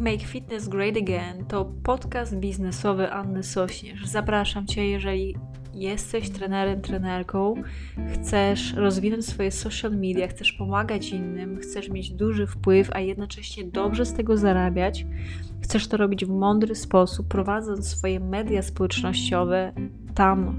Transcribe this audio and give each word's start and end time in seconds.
Make 0.00 0.22
Fitness 0.22 0.68
Great 0.68 0.96
Again 0.96 1.44
to 1.44 1.72
podcast 1.82 2.36
biznesowy 2.36 3.12
Anny 3.12 3.42
Sośnierz. 3.42 4.06
Zapraszam 4.06 4.66
Cię, 4.66 4.88
jeżeli 4.88 5.36
jesteś 5.74 6.30
trenerem, 6.30 6.80
trenerką, 6.80 7.54
chcesz 8.12 8.74
rozwinąć 8.74 9.26
swoje 9.26 9.50
social 9.50 9.92
media, 9.92 10.28
chcesz 10.28 10.52
pomagać 10.52 11.10
innym, 11.10 11.58
chcesz 11.58 11.88
mieć 11.88 12.10
duży 12.10 12.46
wpływ, 12.46 12.90
a 12.92 13.00
jednocześnie 13.00 13.64
dobrze 13.64 14.06
z 14.06 14.14
tego 14.14 14.36
zarabiać, 14.36 15.06
chcesz 15.62 15.88
to 15.88 15.96
robić 15.96 16.24
w 16.24 16.30
mądry 16.30 16.74
sposób, 16.74 17.28
prowadząc 17.28 17.88
swoje 17.88 18.20
media 18.20 18.62
społecznościowe, 18.62 19.72
tam 20.14 20.54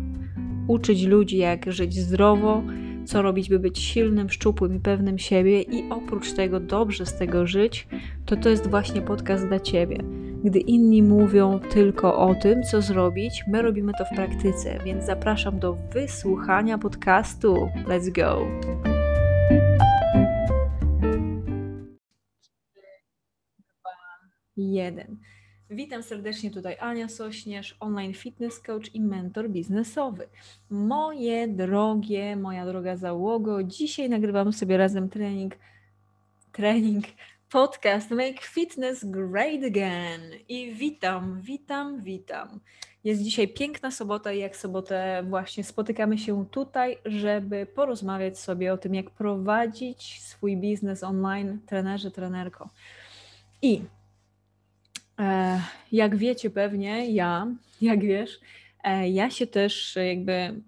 uczyć 0.68 1.04
ludzi, 1.04 1.38
jak 1.38 1.72
żyć 1.72 2.00
zdrowo, 2.00 2.64
co 3.06 3.22
robić, 3.22 3.50
by 3.50 3.60
być 3.60 3.80
silnym, 3.80 4.30
szczupłym 4.30 4.76
i 4.76 4.80
pewnym 4.80 5.20
siebie, 5.20 5.62
i 5.62 5.90
oprócz 5.90 6.32
tego 6.32 6.60
dobrze 6.60 7.06
z 7.06 7.18
tego 7.18 7.48
żyć, 7.48 7.88
to 8.26 8.36
to 8.36 8.50
jest 8.50 8.68
właśnie 8.68 9.02
podcast 9.02 9.48
dla 9.48 9.60
Ciebie. 9.60 9.98
Gdy 10.44 10.60
inni 10.60 11.04
mówią 11.04 11.60
tylko 11.60 12.20
o 12.20 12.36
tym, 12.36 12.64
co 12.64 12.82
zrobić, 12.82 13.44
my 13.48 13.62
robimy 13.62 13.92
to 13.98 14.06
w 14.06 14.16
praktyce, 14.16 14.80
więc 14.86 15.06
zapraszam 15.06 15.60
do 15.60 15.78
wysłuchania 15.94 16.78
podcastu. 16.78 17.70
Let's 17.88 18.12
go! 18.12 18.48
Jeden. 24.58 25.18
Witam 25.74 26.04
serdecznie 26.04 26.52
tutaj 26.52 26.78
Ania 26.80 27.10
Sośnierz, 27.10 27.78
online 27.80 28.14
fitness 28.14 28.60
coach 28.60 28.96
i 28.96 29.02
mentor 29.02 29.50
biznesowy. 29.50 30.28
Moje 30.70 31.48
drogie, 31.48 32.36
moja 32.36 32.66
droga 32.66 32.98
załogo, 32.98 33.64
dzisiaj 33.64 34.10
nagrywamy 34.10 34.54
sobie 34.54 34.78
razem 34.78 35.10
trening, 35.10 35.56
trening, 36.52 37.06
podcast 37.50 38.12
Make 38.12 38.42
Fitness 38.42 39.06
Great 39.06 39.64
Again. 39.68 40.22
I 40.50 40.74
witam, 40.74 41.42
witam, 41.42 42.02
witam. 42.02 42.60
Jest 43.04 43.22
dzisiaj 43.22 43.48
piękna 43.48 43.92
sobota 43.92 44.32
i 44.32 44.40
jak 44.40 44.58
sobotę 44.58 45.24
właśnie 45.30 45.64
spotykamy 45.64 46.18
się 46.18 46.46
tutaj, 46.46 46.98
żeby 47.06 47.66
porozmawiać 47.66 48.40
sobie 48.40 48.74
o 48.74 48.78
tym, 48.78 48.96
jak 48.96 49.10
prowadzić 49.10 50.22
swój 50.22 50.58
biznes 50.58 51.04
online, 51.04 51.60
trenerze, 51.66 52.12
trenerko. 52.12 52.70
I 53.62 53.82
jak 55.92 56.16
wiecie 56.16 56.50
pewnie, 56.50 57.12
ja, 57.12 57.48
jak 57.82 58.02
wiesz, 58.02 58.40
e, 58.84 59.10
ja 59.10 59.30
się 59.30 59.48
też 59.48 59.96
jakby. 60.08 60.62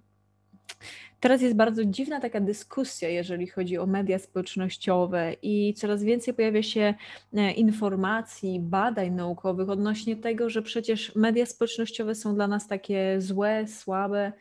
Teraz 1.19 1.41
jest 1.41 1.55
bardzo 1.55 1.85
dziwna 1.85 2.19
taka 2.19 2.39
dyskusja, 2.39 3.09
jeżeli 3.09 3.47
chodzi 3.47 3.77
o 3.77 3.85
media 3.85 4.19
społecznościowe, 4.19 5.35
i 5.41 5.73
coraz 5.73 6.03
więcej 6.03 6.33
pojawia 6.33 6.63
się 6.63 6.93
e, 7.33 7.51
informacji, 7.51 8.59
badań 8.59 9.11
naukowych 9.11 9.69
odnośnie 9.69 10.15
tego, 10.15 10.49
że 10.49 10.61
przecież 10.61 11.15
media 11.15 11.45
społecznościowe 11.45 12.15
są 12.15 12.35
dla 12.35 12.47
nas 12.47 12.67
takie 12.67 13.21
złe, 13.21 13.67
słabe 13.67 14.31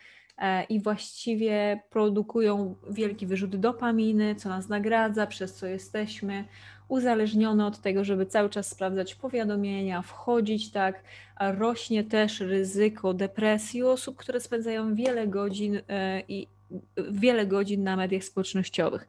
i 0.69 0.81
właściwie 0.81 1.83
produkują 1.91 2.75
wielki 2.91 3.27
wyrzut 3.27 3.57
dopaminy, 3.57 4.35
co 4.35 4.49
nas 4.49 4.69
nagradza, 4.69 5.27
przez 5.27 5.55
co 5.55 5.67
jesteśmy 5.67 6.45
uzależnione 6.93 7.67
od 7.67 7.81
tego, 7.81 8.05
żeby 8.05 8.27
cały 8.27 8.51
czas 8.51 8.71
sprawdzać 8.71 9.15
powiadomienia, 9.15 10.03
wchodzić 10.03 10.71
tak. 10.71 11.03
Rośnie 11.41 12.05
też 12.05 12.41
ryzyko 12.41 13.15
depresji 13.15 13.83
osób, 13.83 14.17
które 14.17 14.41
spędzają 14.41 14.95
wiele 14.95 15.27
godzin 15.27 15.81
e, 15.89 16.23
i 16.29 16.47
wiele 17.11 17.47
godzin 17.47 17.83
na 17.83 17.97
mediach 17.97 18.25
społecznościowych. 18.25 19.09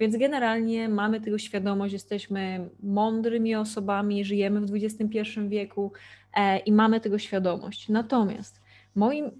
Więc 0.00 0.16
generalnie 0.16 0.88
mamy 0.88 1.20
tego 1.20 1.38
świadomość, 1.38 1.92
jesteśmy 1.92 2.70
mądrymi 2.82 3.54
osobami, 3.54 4.24
żyjemy 4.24 4.60
w 4.60 4.74
XXI 4.74 5.20
wieku 5.48 5.92
e, 6.34 6.58
i 6.58 6.72
mamy 6.72 7.00
tego 7.00 7.18
świadomość. 7.18 7.88
Natomiast 7.88 8.60
moim 8.94 9.30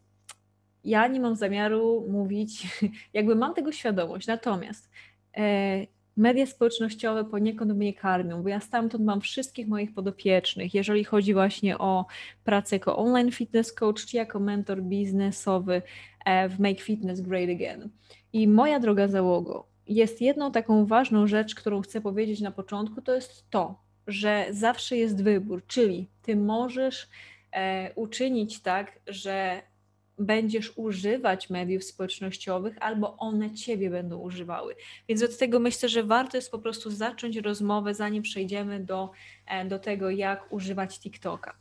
ja 0.84 1.06
nie 1.08 1.20
mam 1.20 1.36
zamiaru 1.36 2.06
mówić, 2.08 2.80
jakby 3.18 3.34
mam 3.34 3.54
tego 3.54 3.72
świadomość, 3.72 4.26
natomiast 4.26 4.90
e, 5.36 5.86
media 6.16 6.46
społecznościowe 6.46 7.24
poniekąd 7.24 7.72
mnie 7.72 7.94
karmią, 7.94 8.42
bo 8.42 8.48
ja 8.48 8.60
stamtąd 8.60 9.04
mam 9.04 9.20
wszystkich 9.20 9.68
moich 9.68 9.94
podopiecznych, 9.94 10.74
jeżeli 10.74 11.04
chodzi 11.04 11.34
właśnie 11.34 11.78
o 11.78 12.06
pracę 12.44 12.76
jako 12.76 12.96
online 12.96 13.32
fitness 13.32 13.72
coach, 13.72 14.06
czy 14.06 14.16
jako 14.16 14.40
mentor 14.40 14.82
biznesowy 14.82 15.82
e, 16.24 16.48
w 16.48 16.60
Make 16.60 16.80
Fitness 16.80 17.20
Great 17.20 17.50
Again. 17.50 17.90
I 18.32 18.48
moja 18.48 18.80
droga 18.80 19.08
załogo, 19.08 19.66
jest 19.86 20.20
jedną 20.20 20.52
taką 20.52 20.86
ważną 20.86 21.26
rzecz, 21.26 21.54
którą 21.54 21.80
chcę 21.80 22.00
powiedzieć 22.00 22.40
na 22.40 22.50
początku, 22.50 23.02
to 23.02 23.14
jest 23.14 23.50
to, 23.50 23.80
że 24.06 24.46
zawsze 24.50 24.96
jest 24.96 25.24
wybór, 25.24 25.66
czyli 25.66 26.08
ty 26.22 26.36
możesz 26.36 27.08
e, 27.52 27.92
uczynić 27.94 28.62
tak, 28.62 29.00
że 29.06 29.62
będziesz 30.20 30.72
używać 30.76 31.50
mediów 31.50 31.84
społecznościowych, 31.84 32.76
albo 32.80 33.16
one 33.16 33.54
ciebie 33.54 33.90
będą 33.90 34.18
używały. 34.18 34.76
Więc 35.08 35.22
od 35.22 35.38
tego 35.38 35.60
myślę, 35.60 35.88
że 35.88 36.04
warto 36.04 36.36
jest 36.36 36.50
po 36.50 36.58
prostu 36.58 36.90
zacząć 36.90 37.36
rozmowę, 37.36 37.94
zanim 37.94 38.22
przejdziemy 38.22 38.80
do, 38.80 39.10
e, 39.46 39.64
do 39.64 39.78
tego, 39.78 40.10
jak 40.10 40.52
używać 40.52 41.00
TikToka. 41.00 41.54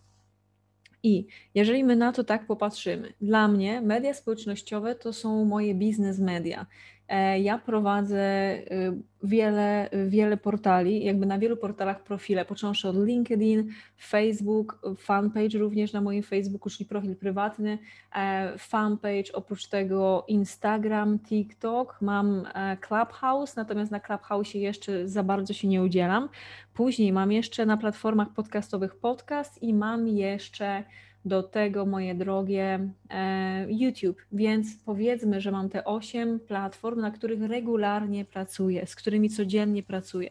I 1.04 1.28
jeżeli 1.56 1.84
my 1.84 1.96
na 1.96 2.12
to 2.12 2.24
tak 2.24 2.48
popatrzymy, 2.48 3.14
dla 3.22 3.48
mnie 3.48 3.82
media 3.82 4.14
społecznościowe 4.14 4.96
to 4.96 5.14
są 5.14 5.46
moje 5.46 5.76
biznes 5.76 6.20
media. 6.20 6.66
E, 7.10 7.40
ja 7.40 7.58
prowadzę 7.58 8.54
y, 8.72 8.92
wiele, 9.24 9.90
wiele 10.08 10.38
portali, 10.38 11.04
jakby 11.04 11.26
na 11.26 11.40
wielu 11.40 11.58
portalach 11.58 12.04
profile, 12.04 12.46
począwszy 12.46 12.90
od 12.90 12.96
LinkedIn, 13.06 13.70
Facebook, 13.98 14.82
fanpage 14.98 15.58
również 15.58 15.94
na 15.94 16.02
moim 16.02 16.24
Facebooku, 16.24 16.70
czyli 16.70 16.86
profil 16.86 17.16
prywatny, 17.16 17.78
e, 18.16 18.54
fanpage, 18.58 19.34
oprócz 19.34 19.68
tego 19.68 20.26
Instagram, 20.28 21.20
TikTok, 21.20 21.98
mam 22.02 22.46
e, 22.54 22.78
Clubhouse, 22.78 23.56
natomiast 23.56 23.92
na 23.92 24.00
Clubhouse 24.00 24.54
jeszcze 24.54 25.08
za 25.08 25.24
bardzo 25.24 25.54
się 25.54 25.68
nie 25.68 25.82
udzielam. 25.84 26.30
Później 26.74 27.14
mam 27.14 27.32
jeszcze 27.32 27.66
na 27.66 27.78
platformach 27.78 28.34
podcastowych 28.34 28.96
podcast 28.96 29.64
i 29.64 29.74
mam 29.74 30.08
jeszcze 30.08 30.84
do 31.26 31.44
tego, 31.44 31.86
moje 31.86 32.16
drogie, 32.16 32.90
e, 33.10 33.66
YouTube. 33.70 34.22
Więc 34.32 34.68
powiedzmy, 34.86 35.42
że 35.42 35.52
mam 35.52 35.70
te 35.70 35.86
8 35.86 36.40
platform, 36.40 37.02
na 37.02 37.12
których 37.12 37.42
regularnie 37.42 38.26
pracuję, 38.26 38.88
z 38.88 38.96
którymi 38.96 39.30
codziennie 39.30 39.84
pracuję. 39.84 40.30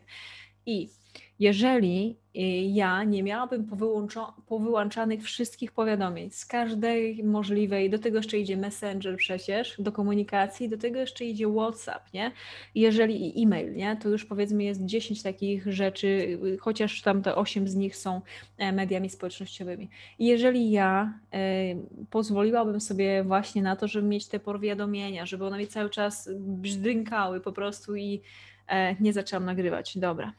I 0.66 0.88
jeżeli 1.38 2.16
ja 2.68 3.04
nie 3.04 3.22
miałabym 3.22 3.66
powyłączanych 4.46 5.22
wszystkich 5.22 5.72
powiadomień 5.72 6.30
z 6.30 6.46
każdej 6.46 7.24
możliwej, 7.24 7.90
do 7.90 7.98
tego 7.98 8.16
jeszcze 8.16 8.38
idzie 8.38 8.56
Messenger 8.56 9.16
przecież, 9.16 9.74
do 9.78 9.92
komunikacji, 9.92 10.68
do 10.68 10.78
tego 10.78 10.98
jeszcze 10.98 11.24
idzie 11.24 11.52
WhatsApp, 11.52 12.12
nie? 12.14 12.32
Jeżeli 12.74 13.38
i 13.38 13.42
e-mail, 13.42 13.74
nie? 13.74 13.96
To 13.96 14.08
już 14.08 14.24
powiedzmy 14.24 14.64
jest 14.64 14.84
10 14.84 15.22
takich 15.22 15.72
rzeczy, 15.72 16.06
y, 16.44 16.58
chociaż 16.60 17.02
tam 17.02 17.22
te 17.22 17.36
8 17.36 17.68
z 17.68 17.74
nich 17.74 17.96
są 17.96 18.20
e, 18.58 18.72
mediami 18.72 19.10
społecznościowymi. 19.10 19.88
Jeżeli 20.18 20.70
ja 20.70 21.18
y, 21.34 22.06
pozwoliłabym 22.10 22.80
sobie 22.80 23.24
właśnie 23.24 23.62
na 23.62 23.76
to, 23.76 23.88
żeby 23.88 24.08
mieć 24.08 24.26
te 24.26 24.40
powiadomienia, 24.40 25.26
żeby 25.26 25.46
one 25.46 25.58
mi 25.58 25.66
cały 25.66 25.90
czas 25.90 26.30
brzdynkały 26.38 27.40
po 27.40 27.52
prostu 27.52 27.96
i 27.96 28.22
E, 28.68 28.96
nie 29.00 29.12
zaczęłam 29.12 29.44
nagrywać. 29.44 29.98
Dobra. 29.98 30.32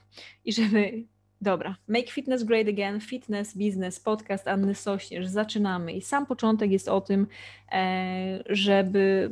I 0.45 0.53
żeby. 0.53 1.03
Dobra. 1.41 1.75
Make 1.87 2.09
Fitness 2.09 2.43
Great 2.43 2.67
Again, 2.67 3.01
Fitness 3.01 3.57
Business, 3.57 3.99
podcast 3.99 4.47
Anny 4.47 4.75
Sośnierz. 4.75 5.27
Zaczynamy. 5.27 5.93
I 5.93 6.01
sam 6.01 6.25
początek 6.25 6.71
jest 6.71 6.89
o 6.89 7.01
tym, 7.01 7.27
e, 7.71 8.43
żeby 8.49 9.31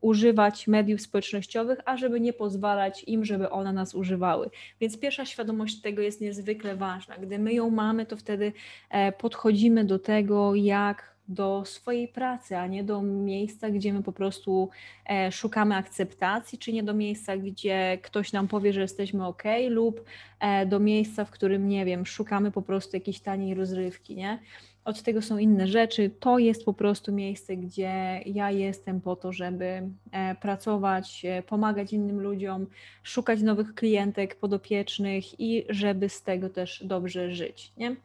używać 0.00 0.66
mediów 0.66 1.00
społecznościowych, 1.00 1.78
a 1.84 1.96
żeby 1.96 2.20
nie 2.20 2.32
pozwalać 2.32 3.04
im, 3.06 3.24
żeby 3.24 3.50
one 3.50 3.72
nas 3.72 3.94
używały. 3.94 4.50
Więc 4.80 4.98
pierwsza 4.98 5.26
świadomość 5.26 5.80
tego 5.80 6.02
jest 6.02 6.20
niezwykle 6.20 6.76
ważna. 6.76 7.18
Gdy 7.18 7.38
my 7.38 7.54
ją 7.54 7.70
mamy, 7.70 8.06
to 8.06 8.16
wtedy 8.16 8.52
e, 8.90 9.12
podchodzimy 9.12 9.84
do 9.84 9.98
tego, 9.98 10.54
jak 10.54 11.11
do 11.28 11.62
swojej 11.64 12.08
pracy, 12.08 12.56
a 12.56 12.66
nie 12.66 12.84
do 12.84 13.02
miejsca, 13.02 13.70
gdzie 13.70 13.92
my 13.92 14.02
po 14.02 14.12
prostu 14.12 14.68
e, 15.10 15.32
szukamy 15.32 15.76
akceptacji, 15.76 16.58
czy 16.58 16.72
nie 16.72 16.82
do 16.82 16.94
miejsca, 16.94 17.36
gdzie 17.36 17.98
ktoś 18.02 18.32
nam 18.32 18.48
powie, 18.48 18.72
że 18.72 18.80
jesteśmy 18.80 19.26
ok, 19.26 19.42
lub 19.68 20.04
e, 20.40 20.66
do 20.66 20.80
miejsca, 20.80 21.24
w 21.24 21.30
którym, 21.30 21.68
nie 21.68 21.84
wiem, 21.84 22.06
szukamy 22.06 22.50
po 22.50 22.62
prostu 22.62 22.96
jakiejś 22.96 23.20
taniej 23.20 23.54
rozrywki, 23.54 24.16
nie? 24.16 24.38
Od 24.84 25.02
tego 25.02 25.22
są 25.22 25.38
inne 25.38 25.68
rzeczy. 25.68 26.10
To 26.20 26.38
jest 26.38 26.64
po 26.64 26.72
prostu 26.72 27.12
miejsce, 27.12 27.56
gdzie 27.56 28.20
ja 28.26 28.50
jestem 28.50 29.00
po 29.00 29.16
to, 29.16 29.32
żeby 29.32 29.82
e, 30.12 30.34
pracować, 30.34 31.26
pomagać 31.46 31.92
innym 31.92 32.20
ludziom, 32.20 32.66
szukać 33.02 33.42
nowych 33.42 33.74
klientek, 33.74 34.34
podopiecznych 34.34 35.40
i 35.40 35.64
żeby 35.68 36.08
z 36.08 36.22
tego 36.22 36.50
też 36.50 36.82
dobrze 36.84 37.34
żyć. 37.34 37.72
Nie? 37.76 37.96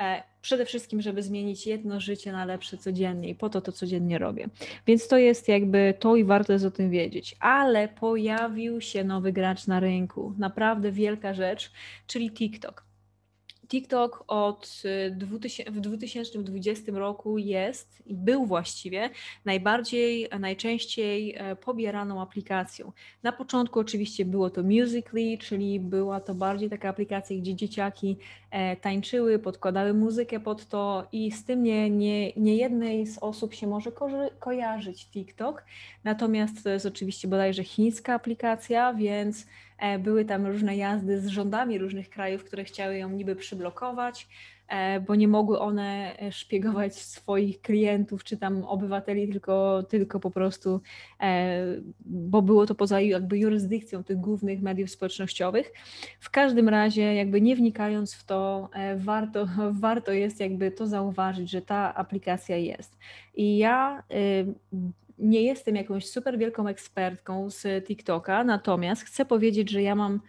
E, 0.00 0.22
przede 0.42 0.64
wszystkim, 0.66 1.02
żeby 1.02 1.22
zmienić 1.22 1.66
jedno 1.66 2.00
życie 2.00 2.32
na 2.32 2.44
lepsze 2.44 2.78
codziennie 2.78 3.28
i 3.28 3.34
po 3.34 3.48
to 3.48 3.60
to 3.60 3.72
codziennie 3.72 4.18
robię. 4.18 4.48
Więc 4.86 5.08
to 5.08 5.18
jest 5.18 5.48
jakby 5.48 5.94
to 5.98 6.16
i 6.16 6.24
warto 6.24 6.52
jest 6.52 6.64
o 6.64 6.70
tym 6.70 6.90
wiedzieć. 6.90 7.36
Ale 7.40 7.88
pojawił 7.88 8.80
się 8.80 9.04
nowy 9.04 9.32
gracz 9.32 9.66
na 9.66 9.80
rynku, 9.80 10.34
naprawdę 10.38 10.92
wielka 10.92 11.34
rzecz, 11.34 11.72
czyli 12.06 12.30
TikTok. 12.30 12.93
TikTok 13.74 14.24
od 14.28 14.82
2000, 15.10 15.70
w 15.70 15.80
2020 15.80 16.92
roku 16.92 17.38
jest 17.38 18.06
i 18.06 18.14
był 18.14 18.46
właściwie 18.46 19.10
najbardziej, 19.44 20.28
najczęściej 20.40 21.34
e, 21.36 21.56
pobieraną 21.56 22.22
aplikacją. 22.22 22.92
Na 23.22 23.32
początku 23.32 23.80
oczywiście 23.80 24.24
było 24.24 24.50
to 24.50 24.62
Musical.ly, 24.62 25.38
czyli 25.38 25.80
była 25.80 26.20
to 26.20 26.34
bardziej 26.34 26.70
taka 26.70 26.88
aplikacja, 26.88 27.36
gdzie 27.36 27.54
dzieciaki 27.54 28.16
e, 28.50 28.76
tańczyły, 28.76 29.38
podkładały 29.38 29.94
muzykę 29.94 30.40
pod 30.40 30.66
to 30.66 31.08
i 31.12 31.32
z 31.32 31.44
tym 31.44 31.62
nie, 31.62 31.90
nie, 31.90 32.32
nie 32.32 32.56
jednej 32.56 33.06
z 33.06 33.18
osób 33.18 33.54
się 33.54 33.66
może 33.66 33.92
ko 33.92 34.08
kojarzyć 34.38 35.06
TikTok. 35.06 35.64
Natomiast 36.04 36.64
to 36.64 36.70
jest 36.70 36.86
oczywiście 36.86 37.28
bodajże 37.28 37.64
chińska 37.64 38.14
aplikacja, 38.14 38.94
więc 38.94 39.46
były 39.98 40.24
tam 40.24 40.46
różne 40.46 40.76
jazdy 40.76 41.20
z 41.20 41.26
rządami 41.26 41.78
różnych 41.78 42.10
krajów, 42.10 42.44
które 42.44 42.64
chciały 42.64 42.96
ją 42.98 43.10
niby 43.10 43.36
przyblokować, 43.36 44.28
e, 44.68 45.00
bo 45.00 45.14
nie 45.14 45.28
mogły 45.28 45.58
one 45.58 46.18
e, 46.18 46.32
szpiegować 46.32 46.94
swoich 46.94 47.60
klientów 47.60 48.24
czy 48.24 48.36
tam 48.36 48.64
obywateli, 48.64 49.28
tylko, 49.28 49.82
tylko 49.82 50.20
po 50.20 50.30
prostu, 50.30 50.80
bo 52.00 52.42
było 52.42 52.66
to 52.66 52.74
poza 52.74 53.00
jakby 53.00 53.38
jurysdykcją 53.38 54.04
tych 54.04 54.16
głównych 54.16 54.62
mediów 54.62 54.90
społecznościowych. 54.90 55.72
W 56.20 56.30
każdym 56.30 56.68
razie, 56.68 57.14
jakby 57.14 57.40
nie 57.40 57.56
wnikając 57.56 58.14
w 58.14 58.24
to, 58.24 58.68
warto, 58.96 59.46
warto 59.80 60.12
jest 60.12 60.40
jakby 60.40 60.70
to 60.70 60.86
zauważyć, 60.86 61.50
że 61.50 61.62
ta 61.62 61.94
aplikacja 61.94 62.56
jest. 62.56 62.98
I 63.34 63.58
ja 63.58 64.02
nie 65.18 65.42
jestem 65.42 65.76
jakąś 65.76 66.06
super 66.06 66.38
wielką 66.38 66.68
ekspertką 66.68 67.50
z 67.50 67.86
TikToka, 67.86 68.44
natomiast 68.44 69.02
chcę 69.02 69.24
powiedzieć, 69.24 69.70
że 69.70 69.82
ja 69.82 69.94
mam 69.94 70.20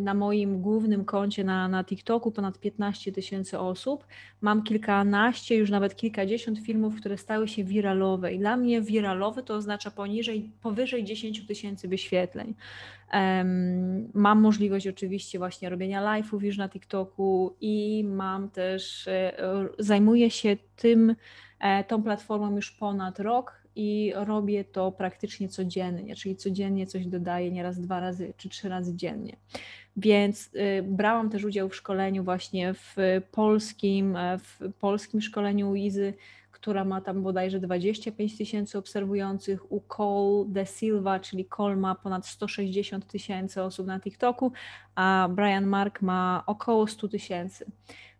na 0.00 0.14
moim 0.14 0.62
głównym 0.62 1.04
koncie 1.04 1.44
na, 1.44 1.68
na 1.68 1.84
TikToku 1.84 2.32
ponad 2.32 2.58
15 2.58 3.12
tysięcy 3.12 3.58
osób. 3.58 4.06
Mam 4.40 4.62
kilkanaście, 4.62 5.56
już 5.56 5.70
nawet 5.70 5.96
kilkadziesiąt 5.96 6.58
filmów, 6.58 6.96
które 6.96 7.18
stały 7.18 7.48
się 7.48 7.64
wiralowe. 7.64 8.32
I 8.32 8.38
dla 8.38 8.56
mnie 8.56 8.82
wiralowy 8.82 9.42
to 9.42 9.54
oznacza 9.54 9.90
poniżej, 9.90 10.50
powyżej 10.62 11.04
10 11.04 11.46
tysięcy 11.46 11.88
wyświetleń. 11.88 12.54
Um, 13.12 14.10
mam 14.14 14.40
możliwość 14.40 14.86
oczywiście 14.86 15.38
właśnie 15.38 15.68
robienia 15.68 16.02
live'ów 16.02 16.42
już 16.42 16.56
na 16.56 16.68
TikToku 16.68 17.56
i 17.60 18.04
mam 18.04 18.50
też, 18.50 19.08
e, 19.08 19.32
zajmuję 19.78 20.30
się 20.30 20.56
tym, 20.76 21.14
e, 21.60 21.84
tą 21.84 22.02
platformą 22.02 22.56
już 22.56 22.70
ponad 22.70 23.20
rok 23.20 23.57
i 23.78 24.12
robię 24.14 24.64
to 24.64 24.92
praktycznie 24.92 25.48
codziennie, 25.48 26.16
czyli 26.16 26.36
codziennie 26.36 26.86
coś 26.86 27.06
dodaję 27.06 27.50
nieraz 27.50 27.80
dwa 27.80 28.00
razy 28.00 28.32
czy 28.36 28.48
trzy 28.48 28.68
razy 28.68 28.96
dziennie. 28.96 29.36
Więc 29.96 30.50
y, 30.54 30.82
brałam 30.82 31.30
też 31.30 31.44
udział 31.44 31.68
w 31.68 31.76
szkoleniu 31.76 32.24
właśnie 32.24 32.74
w 32.74 32.96
polskim, 33.30 34.16
e, 34.16 34.38
w 34.38 34.60
polskim 34.80 35.20
szkoleniu 35.20 35.74
Izy, 35.74 36.14
która 36.50 36.84
ma 36.84 37.00
tam 37.00 37.22
bodajże 37.22 37.60
25 37.60 38.36
tysięcy 38.38 38.78
obserwujących, 38.78 39.72
u 39.72 39.80
Cole 39.80 40.44
de 40.48 40.66
Silva, 40.66 41.20
czyli 41.20 41.44
Cole 41.44 41.76
ma 41.76 41.94
ponad 41.94 42.26
160 42.26 43.06
tysięcy 43.06 43.62
osób 43.62 43.86
na 43.86 44.00
TikToku, 44.00 44.52
a 44.94 45.28
Brian 45.30 45.66
Mark 45.66 46.02
ma 46.02 46.42
około 46.46 46.86
100 46.86 47.08
tysięcy 47.08 47.66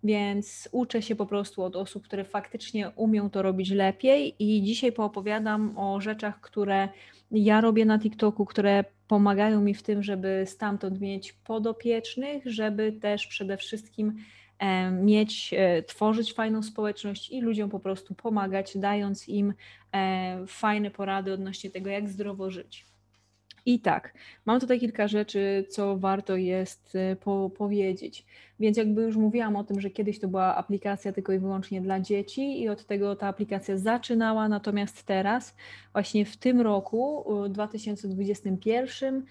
więc 0.04 0.68
uczę 0.72 1.02
się 1.02 1.16
po 1.16 1.26
prostu 1.26 1.62
od 1.62 1.76
osób, 1.76 2.04
które 2.04 2.24
faktycznie 2.24 2.90
umią 2.90 3.30
to 3.30 3.42
robić 3.42 3.70
lepiej 3.70 4.34
i 4.38 4.62
dzisiaj 4.62 4.92
poopowiadam 4.92 5.78
o 5.78 6.00
rzeczach, 6.00 6.40
które 6.40 6.88
ja 7.30 7.60
robię 7.60 7.84
na 7.84 7.98
TikToku, 7.98 8.44
które 8.44 8.84
pomagają 9.08 9.60
mi 9.60 9.74
w 9.74 9.82
tym, 9.82 10.02
żeby 10.02 10.44
stamtąd 10.46 11.00
mieć 11.00 11.32
podopiecznych, 11.32 12.42
żeby 12.46 12.92
też 12.92 13.26
przede 13.26 13.56
wszystkim 13.56 14.16
e, 14.58 14.90
mieć, 14.90 15.54
e, 15.56 15.82
tworzyć 15.82 16.32
fajną 16.32 16.62
społeczność 16.62 17.30
i 17.30 17.40
ludziom 17.40 17.70
po 17.70 17.80
prostu 17.80 18.14
pomagać, 18.14 18.78
dając 18.78 19.28
im 19.28 19.54
e, 19.94 20.44
fajne 20.46 20.90
porady 20.90 21.32
odnośnie 21.32 21.70
tego, 21.70 21.90
jak 21.90 22.08
zdrowo 22.08 22.50
żyć. 22.50 22.86
I 23.68 23.80
tak, 23.80 24.14
mam 24.46 24.60
tutaj 24.60 24.80
kilka 24.80 25.08
rzeczy, 25.08 25.66
co 25.70 25.98
warto 25.98 26.36
jest 26.36 26.94
y, 26.94 27.16
po, 27.16 27.50
powiedzieć. 27.50 28.26
Więc 28.60 28.76
jakby 28.76 29.02
już 29.02 29.16
mówiłam 29.16 29.56
o 29.56 29.64
tym, 29.64 29.80
że 29.80 29.90
kiedyś 29.90 30.20
to 30.20 30.28
była 30.28 30.56
aplikacja 30.56 31.12
tylko 31.12 31.32
i 31.32 31.38
wyłącznie 31.38 31.80
dla 31.80 32.00
dzieci 32.00 32.62
i 32.62 32.68
od 32.68 32.86
tego 32.86 33.16
ta 33.16 33.26
aplikacja 33.26 33.78
zaczynała, 33.78 34.48
natomiast 34.48 35.02
teraz, 35.02 35.54
właśnie 35.92 36.24
w 36.24 36.36
tym 36.36 36.60
roku, 36.60 37.24
2021, 37.50 39.16
E, 39.16 39.22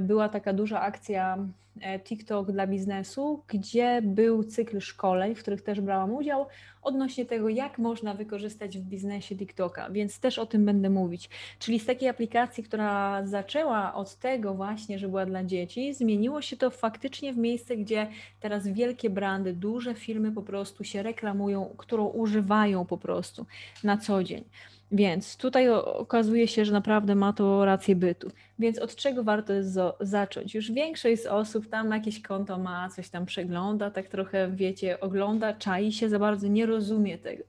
była 0.00 0.28
taka 0.28 0.52
duża 0.52 0.80
akcja 0.80 1.38
e, 1.80 2.00
TikTok 2.00 2.52
dla 2.52 2.66
biznesu, 2.66 3.42
gdzie 3.48 4.02
był 4.02 4.44
cykl 4.44 4.80
szkoleń, 4.80 5.34
w 5.34 5.42
których 5.42 5.62
też 5.62 5.80
brałam 5.80 6.14
udział, 6.14 6.46
odnośnie 6.82 7.26
tego, 7.26 7.48
jak 7.48 7.78
można 7.78 8.14
wykorzystać 8.14 8.78
w 8.78 8.82
biznesie 8.82 9.36
TikToka, 9.36 9.90
więc 9.90 10.20
też 10.20 10.38
o 10.38 10.46
tym 10.46 10.64
będę 10.64 10.90
mówić. 10.90 11.30
Czyli 11.58 11.80
z 11.80 11.86
takiej 11.86 12.08
aplikacji, 12.08 12.64
która 12.64 13.26
zaczęła 13.26 13.94
od 13.94 14.14
tego 14.14 14.54
właśnie, 14.54 14.98
że 14.98 15.08
była 15.08 15.26
dla 15.26 15.44
dzieci, 15.44 15.94
zmieniło 15.94 16.42
się 16.42 16.56
to 16.56 16.70
faktycznie 16.70 17.32
w 17.32 17.38
miejsce, 17.38 17.76
gdzie 17.76 18.06
teraz 18.40 18.68
wielkie 18.68 19.10
brandy, 19.10 19.52
duże 19.52 19.94
firmy 19.94 20.32
po 20.32 20.42
prostu 20.42 20.84
się 20.84 21.02
reklamują, 21.02 21.74
którą 21.76 22.06
używają 22.06 22.84
po 22.84 22.98
prostu 22.98 23.46
na 23.84 23.96
co 23.96 24.24
dzień. 24.24 24.44
Więc 24.92 25.36
tutaj 25.36 25.68
okazuje 25.70 26.48
się, 26.48 26.64
że 26.64 26.72
naprawdę 26.72 27.14
ma 27.14 27.32
to 27.32 27.64
rację 27.64 27.96
bytu. 27.96 28.30
Więc 28.58 28.78
od 28.78 28.96
czego 28.96 29.24
warto 29.24 29.52
jest 29.52 29.78
zacząć? 30.00 30.54
Już 30.54 30.72
większość 30.72 31.22
z 31.22 31.26
osób 31.26 31.68
tam 31.68 31.90
jakieś 31.90 32.22
konto 32.22 32.58
ma, 32.58 32.88
coś 32.88 33.08
tam 33.08 33.26
przegląda, 33.26 33.90
tak 33.90 34.08
trochę 34.08 34.50
wiecie, 34.50 35.00
ogląda, 35.00 35.54
czai 35.54 35.92
się 35.92 36.08
za 36.08 36.18
bardzo, 36.18 36.46
nie 36.48 36.66
rozumie 36.66 37.18
tego. 37.18 37.44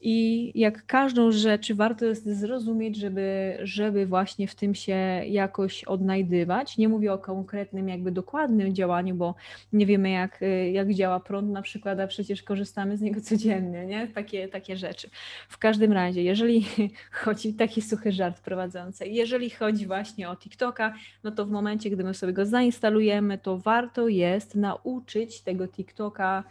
I 0.00 0.52
jak 0.54 0.86
każdą 0.86 1.32
rzecz 1.32 1.72
warto 1.72 2.04
jest 2.04 2.38
zrozumieć, 2.38 2.96
żeby, 2.96 3.58
żeby 3.62 4.06
właśnie 4.06 4.48
w 4.48 4.54
tym 4.54 4.74
się 4.74 4.94
jakoś 5.26 5.84
odnajdywać. 5.84 6.78
Nie 6.78 6.88
mówię 6.88 7.12
o 7.12 7.18
konkretnym, 7.18 7.88
jakby 7.88 8.12
dokładnym 8.12 8.74
działaniu, 8.74 9.14
bo 9.14 9.34
nie 9.72 9.86
wiemy, 9.86 10.10
jak, 10.10 10.40
jak 10.72 10.94
działa 10.94 11.20
prąd 11.20 11.50
na 11.50 11.62
przykład, 11.62 12.00
a 12.00 12.06
przecież 12.06 12.42
korzystamy 12.42 12.96
z 12.96 13.00
niego 13.00 13.20
codziennie, 13.20 13.86
nie? 13.86 14.08
Takie, 14.08 14.48
takie 14.48 14.76
rzeczy. 14.76 15.10
W 15.48 15.58
każdym 15.58 15.92
razie, 15.92 16.22
jeżeli 16.22 16.66
chodzi, 17.22 17.54
taki 17.54 17.82
suchy 17.82 18.12
żart 18.12 18.40
prowadzący, 18.40 19.06
jeżeli 19.06 19.50
chodzi 19.50 19.86
właśnie 19.86 20.28
o 20.30 20.36
TikToka, 20.36 20.94
no 21.24 21.30
to 21.30 21.46
w 21.46 21.50
momencie, 21.50 21.90
gdy 21.90 22.04
my 22.04 22.14
sobie 22.14 22.32
go 22.32 22.46
zainstalujemy, 22.46 23.38
to 23.38 23.58
warto 23.58 24.08
jest 24.08 24.54
nauczyć 24.54 25.40
tego 25.40 25.68
TikToka 25.68 26.44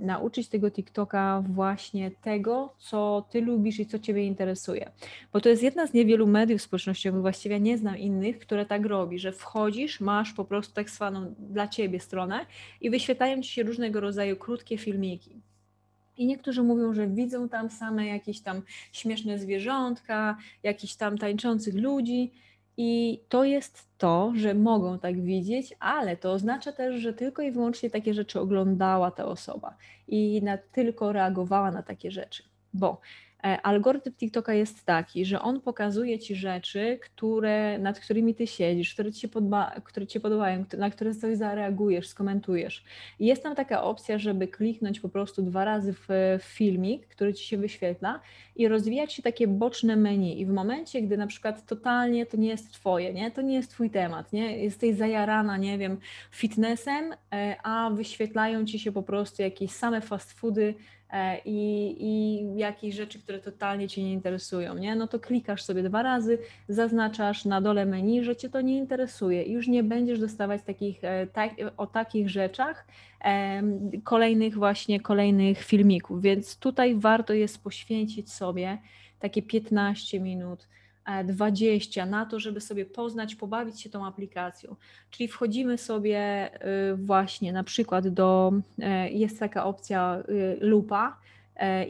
nauczyć 0.00 0.48
tego 0.48 0.70
TikToka 0.70 1.42
właśnie 1.48 2.10
tego, 2.10 2.74
co 2.78 3.26
ty 3.30 3.40
lubisz 3.40 3.80
i 3.80 3.86
co 3.86 3.98
ciebie 3.98 4.26
interesuje. 4.26 4.90
Bo 5.32 5.40
to 5.40 5.48
jest 5.48 5.62
jedna 5.62 5.86
z 5.86 5.92
niewielu 5.92 6.26
mediów 6.26 6.62
społecznościowych, 6.62 7.20
właściwie 7.20 7.60
nie 7.60 7.78
znam 7.78 7.98
innych, 7.98 8.38
które 8.38 8.66
tak 8.66 8.86
robi, 8.86 9.18
że 9.18 9.32
wchodzisz, 9.32 10.00
masz 10.00 10.32
po 10.32 10.44
prostu 10.44 10.74
tak 10.74 10.90
zwaną 10.90 11.34
dla 11.38 11.68
ciebie 11.68 12.00
stronę 12.00 12.46
i 12.80 12.90
wyświetlają 12.90 13.42
ci 13.42 13.52
się 13.52 13.62
różnego 13.62 14.00
rodzaju 14.00 14.36
krótkie 14.36 14.78
filmiki. 14.78 15.40
I 16.16 16.26
niektórzy 16.26 16.62
mówią, 16.62 16.94
że 16.94 17.08
widzą 17.08 17.48
tam 17.48 17.70
same 17.70 18.06
jakieś 18.06 18.40
tam 18.40 18.62
śmieszne 18.92 19.38
zwierzątka, 19.38 20.36
jakichś 20.62 20.94
tam 20.94 21.18
tańczących 21.18 21.74
ludzi. 21.74 22.32
I 22.76 23.20
to 23.28 23.44
jest 23.44 23.88
to, 23.98 24.32
że 24.36 24.54
mogą 24.54 24.98
tak 24.98 25.22
widzieć, 25.22 25.74
ale 25.80 26.16
to 26.16 26.32
oznacza 26.32 26.72
też, 26.72 26.94
że 26.96 27.12
tylko 27.12 27.42
i 27.42 27.52
wyłącznie 27.52 27.90
takie 27.90 28.14
rzeczy 28.14 28.40
oglądała 28.40 29.10
ta 29.10 29.24
osoba 29.24 29.76
i 30.08 30.42
na, 30.42 30.58
tylko 30.58 31.12
reagowała 31.12 31.70
na 31.70 31.82
takie 31.82 32.10
rzeczy. 32.10 32.42
Bo 32.74 33.00
algorytm 33.62 34.12
TikToka 34.12 34.54
jest 34.54 34.84
taki, 34.84 35.24
że 35.24 35.40
on 35.40 35.60
pokazuje 35.60 36.18
ci 36.18 36.36
rzeczy, 36.36 36.98
które, 37.02 37.78
nad 37.78 38.00
którymi 38.00 38.34
ty 38.34 38.46
siedzisz, 38.46 38.94
które 38.94 39.12
ci, 39.12 39.28
podba, 39.28 39.72
które 39.84 40.06
ci 40.06 40.20
podobają, 40.20 40.64
na 40.78 40.90
które 40.90 41.14
coś 41.14 41.36
zareagujesz, 41.36 42.08
skomentujesz. 42.08 42.84
I 43.18 43.26
jest 43.26 43.42
tam 43.42 43.54
taka 43.54 43.82
opcja, 43.82 44.18
żeby 44.18 44.48
kliknąć 44.48 45.00
po 45.00 45.08
prostu 45.08 45.42
dwa 45.42 45.64
razy 45.64 45.92
w, 45.92 46.06
w 46.40 46.44
filmik, 46.44 47.06
który 47.06 47.34
ci 47.34 47.44
się 47.44 47.56
wyświetla 47.56 48.20
i 48.56 48.68
rozwijać 48.68 49.12
się 49.12 49.22
takie 49.22 49.48
boczne 49.48 49.96
menu. 49.96 50.40
I 50.40 50.46
w 50.46 50.52
momencie, 50.52 51.02
gdy 51.02 51.16
na 51.16 51.26
przykład 51.26 51.66
totalnie 51.66 52.26
to 52.26 52.36
nie 52.36 52.48
jest 52.48 52.72
twoje, 52.72 53.14
nie? 53.14 53.30
to 53.30 53.42
nie 53.42 53.54
jest 53.54 53.70
twój 53.70 53.90
temat, 53.90 54.32
nie? 54.32 54.56
jesteś 54.58 54.96
zajarana, 54.96 55.56
nie 55.56 55.78
wiem, 55.78 55.98
fitnessem, 56.30 57.14
e, 57.32 57.56
a 57.62 57.90
wyświetlają 57.90 58.64
ci 58.64 58.78
się 58.78 58.92
po 58.92 59.02
prostu 59.02 59.42
jakieś 59.42 59.70
same 59.70 60.00
fast 60.00 60.32
foody, 60.32 60.74
E, 60.76 60.95
i, 61.44 61.96
i 62.00 62.58
jakieś 62.58 62.94
rzeczy, 62.94 63.18
które 63.18 63.38
totalnie 63.38 63.88
Cię 63.88 64.02
nie 64.02 64.12
interesują, 64.12 64.74
nie? 64.74 64.96
no 64.96 65.06
to 65.06 65.20
klikasz 65.20 65.62
sobie 65.62 65.82
dwa 65.82 66.02
razy, 66.02 66.38
zaznaczasz 66.68 67.44
na 67.44 67.60
dole 67.60 67.86
menu, 67.86 68.24
że 68.24 68.36
Cię 68.36 68.48
to 68.48 68.60
nie 68.60 68.78
interesuje 68.78 69.42
i 69.42 69.52
już 69.52 69.68
nie 69.68 69.82
będziesz 69.82 70.20
dostawać 70.20 70.62
takich, 70.62 71.04
e, 71.04 71.26
tak, 71.26 71.50
o 71.76 71.86
takich 71.86 72.30
rzeczach 72.30 72.86
kolejnych 74.04 74.54
właśnie, 74.54 75.00
kolejnych 75.00 75.64
filmików, 75.64 76.22
więc 76.22 76.58
tutaj 76.58 76.94
warto 76.94 77.32
jest 77.32 77.62
poświęcić 77.62 78.32
sobie 78.32 78.78
takie 79.18 79.42
15 79.42 80.20
minut, 80.20 80.68
20 81.24 82.06
na 82.06 82.26
to, 82.26 82.40
żeby 82.40 82.60
sobie 82.60 82.86
poznać, 82.86 83.34
pobawić 83.34 83.80
się 83.80 83.90
tą 83.90 84.06
aplikacją. 84.06 84.76
Czyli 85.10 85.28
wchodzimy 85.28 85.78
sobie 85.78 86.50
y, 86.92 86.96
właśnie 86.96 87.52
na 87.52 87.64
przykład 87.64 88.08
do, 88.08 88.52
y, 88.78 89.10
jest 89.10 89.38
taka 89.38 89.64
opcja 89.64 90.22
y, 90.28 90.58
lupa 90.60 91.16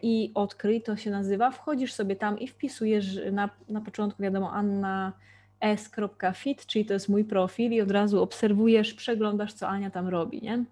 i 0.03 0.31
odkryj, 0.35 0.83
to 0.83 0.97
się 0.97 1.11
nazywa, 1.11 1.51
wchodzisz 1.51 1.93
sobie 1.93 2.17
tam 2.17 2.39
i 2.39 2.49
wpisujesz 2.49 3.21
na, 3.33 3.51
na 3.69 3.81
początku 3.81 4.23
wiadomo 4.23 4.53
Anna 4.53 5.13
s.fit, 5.61 6.67
czyli 6.67 6.85
to 6.85 6.95
jest 6.95 7.09
mój 7.09 7.25
profil 7.25 7.73
i 7.73 7.81
od 7.81 7.91
razu 7.91 8.23
obserwujesz, 8.23 8.95
przeglądasz, 8.95 9.53
co 9.53 9.69
Ania 9.69 9.91
tam 9.91 10.09
robi, 10.09 10.43
nie? 10.43 10.65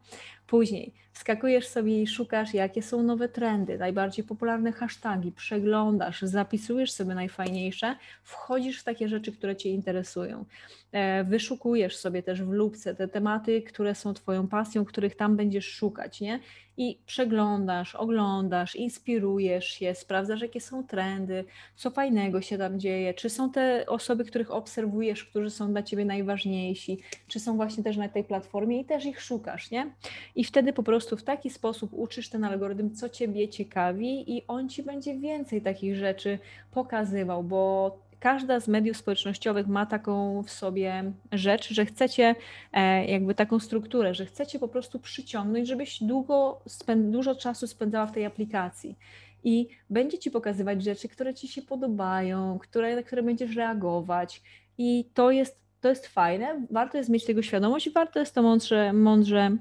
Później 0.46 0.92
wskakujesz 1.12 1.68
sobie 1.68 2.02
i 2.02 2.06
szukasz, 2.06 2.54
jakie 2.54 2.82
są 2.82 3.02
nowe 3.02 3.28
trendy, 3.28 3.78
najbardziej 3.78 4.24
popularne 4.24 4.72
hasztagi, 4.72 5.32
przeglądasz, 5.32 6.22
zapisujesz 6.22 6.92
sobie 6.92 7.14
najfajniejsze, 7.14 7.96
wchodzisz 8.22 8.80
w 8.80 8.84
takie 8.84 9.08
rzeczy, 9.08 9.32
które 9.32 9.56
Cię 9.56 9.70
interesują. 9.70 10.44
E, 10.92 11.24
wyszukujesz 11.24 11.96
sobie 11.96 12.22
też 12.22 12.42
w 12.42 12.50
lubce 12.50 12.94
te 12.94 13.08
tematy, 13.08 13.62
które 13.62 13.94
są 13.94 14.14
Twoją 14.14 14.48
pasją, 14.48 14.84
których 14.84 15.16
tam 15.16 15.36
będziesz 15.36 15.66
szukać, 15.66 16.20
nie? 16.20 16.40
I 16.76 16.98
przeglądasz, 17.06 17.94
oglądasz, 17.94 18.76
inspirujesz 18.76 19.66
się, 19.66 19.94
sprawdzasz, 19.94 20.42
jakie 20.42 20.60
są 20.60 20.86
trendy, 20.86 21.44
co 21.76 21.90
fajnego 21.90 22.42
się 22.42 22.58
tam 22.58 22.80
dzieje, 22.80 23.14
czy 23.14 23.30
są 23.30 23.50
te 23.50 23.84
osoby, 23.86 24.24
których 24.24 24.50
obserwujesz, 24.50 25.24
którzy 25.24 25.50
są 25.50 25.70
dla 25.72 25.82
Ciebie 25.82 26.04
najważniejsi, 26.04 26.98
czy 27.28 27.40
są 27.40 27.56
właśnie 27.56 27.84
też 27.84 27.96
na 27.96 28.08
tej 28.08 28.24
platformie 28.24 28.80
i 28.80 28.84
też 28.84 29.04
ich 29.04 29.20
szukasz, 29.20 29.70
nie? 29.70 29.92
I 30.34 30.44
wtedy 30.44 30.72
po 30.72 30.82
prostu 30.82 31.16
w 31.16 31.22
taki 31.22 31.50
sposób 31.50 31.90
uczysz 31.92 32.28
ten 32.28 32.44
algorytm, 32.44 32.94
co 32.94 33.08
Ciebie 33.08 33.48
ciekawi, 33.48 34.36
i 34.36 34.46
on 34.48 34.68
Ci 34.68 34.82
będzie 34.82 35.18
więcej 35.18 35.62
takich 35.62 35.96
rzeczy 35.96 36.38
pokazywał, 36.70 37.42
bo 37.42 37.98
każda 38.24 38.60
z 38.60 38.68
mediów 38.68 38.96
społecznościowych 38.96 39.66
ma 39.66 39.86
taką 39.86 40.42
w 40.42 40.50
sobie 40.50 41.12
rzecz, 41.32 41.68
że 41.68 41.86
chcecie 41.86 42.34
e, 42.72 43.06
jakby 43.06 43.34
taką 43.34 43.58
strukturę, 43.58 44.14
że 44.14 44.26
chcecie 44.26 44.58
po 44.58 44.68
prostu 44.68 44.98
przyciągnąć, 44.98 45.68
żebyś 45.68 46.02
długo 46.02 46.60
dużo 46.96 47.34
czasu 47.34 47.66
spędzała 47.66 48.06
w 48.06 48.12
tej 48.12 48.24
aplikacji. 48.24 48.96
I 49.44 49.68
będzie 49.90 50.18
ci 50.18 50.30
pokazywać 50.30 50.84
rzeczy, 50.84 51.08
które 51.08 51.34
ci 51.34 51.48
się 51.48 51.62
podobają, 51.62 52.58
które, 52.58 52.96
na 52.96 53.02
które 53.02 53.22
będziesz 53.22 53.56
reagować. 53.56 54.42
I 54.78 55.10
to 55.14 55.30
jest, 55.30 55.60
to 55.80 55.88
jest 55.88 56.06
fajne, 56.06 56.66
warto 56.70 56.98
jest 56.98 57.10
mieć 57.10 57.24
tego 57.24 57.42
świadomość 57.42 57.86
i 57.86 57.90
warto 57.90 58.18
jest 58.20 58.34
to 58.34 58.42
mądrze, 58.42 58.92
mądrze 58.92 59.56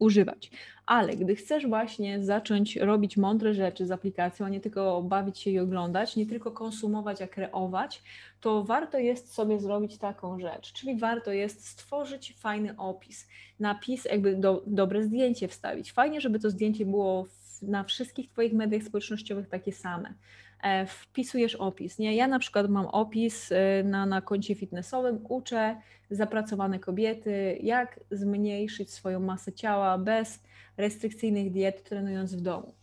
używać. 0.00 0.50
Ale 0.86 1.16
gdy 1.16 1.36
chcesz 1.36 1.66
właśnie 1.66 2.24
zacząć 2.24 2.76
robić 2.76 3.16
mądre 3.16 3.54
rzeczy 3.54 3.86
z 3.86 3.90
aplikacją, 3.90 4.46
a 4.46 4.48
nie 4.48 4.60
tylko 4.60 5.02
bawić 5.02 5.38
się 5.38 5.50
i 5.50 5.58
oglądać, 5.58 6.16
nie 6.16 6.26
tylko 6.26 6.50
konsumować, 6.50 7.22
a 7.22 7.26
kreować, 7.26 8.02
to 8.40 8.64
warto 8.64 8.98
jest 8.98 9.34
sobie 9.34 9.60
zrobić 9.60 9.98
taką 9.98 10.40
rzecz. 10.40 10.72
Czyli 10.72 10.98
warto 10.98 11.32
jest 11.32 11.68
stworzyć 11.68 12.34
fajny 12.38 12.76
opis, 12.76 13.28
napis, 13.60 14.04
jakby 14.04 14.36
do, 14.36 14.62
dobre 14.66 15.02
zdjęcie 15.02 15.48
wstawić. 15.48 15.92
Fajnie, 15.92 16.20
żeby 16.20 16.38
to 16.38 16.50
zdjęcie 16.50 16.86
było 16.86 17.26
na 17.62 17.84
wszystkich 17.84 18.30
Twoich 18.30 18.52
mediach 18.52 18.82
społecznościowych 18.82 19.48
takie 19.48 19.72
same. 19.72 20.14
E, 20.62 20.86
wpisujesz 20.86 21.54
opis. 21.54 21.98
Nie? 21.98 22.16
Ja 22.16 22.28
na 22.28 22.38
przykład 22.38 22.70
mam 22.70 22.86
opis 22.86 23.52
e, 23.52 23.82
na, 23.84 24.06
na 24.06 24.20
koncie 24.20 24.54
fitnessowym, 24.54 25.26
uczę 25.28 25.76
zapracowane 26.10 26.78
kobiety, 26.78 27.58
jak 27.62 28.00
zmniejszyć 28.10 28.92
swoją 28.92 29.20
masę 29.20 29.52
ciała 29.52 29.98
bez 29.98 30.42
restrykcyjnych 30.76 31.50
diet, 31.50 31.82
trenując 31.82 32.34
w 32.34 32.40
domu. 32.40 32.74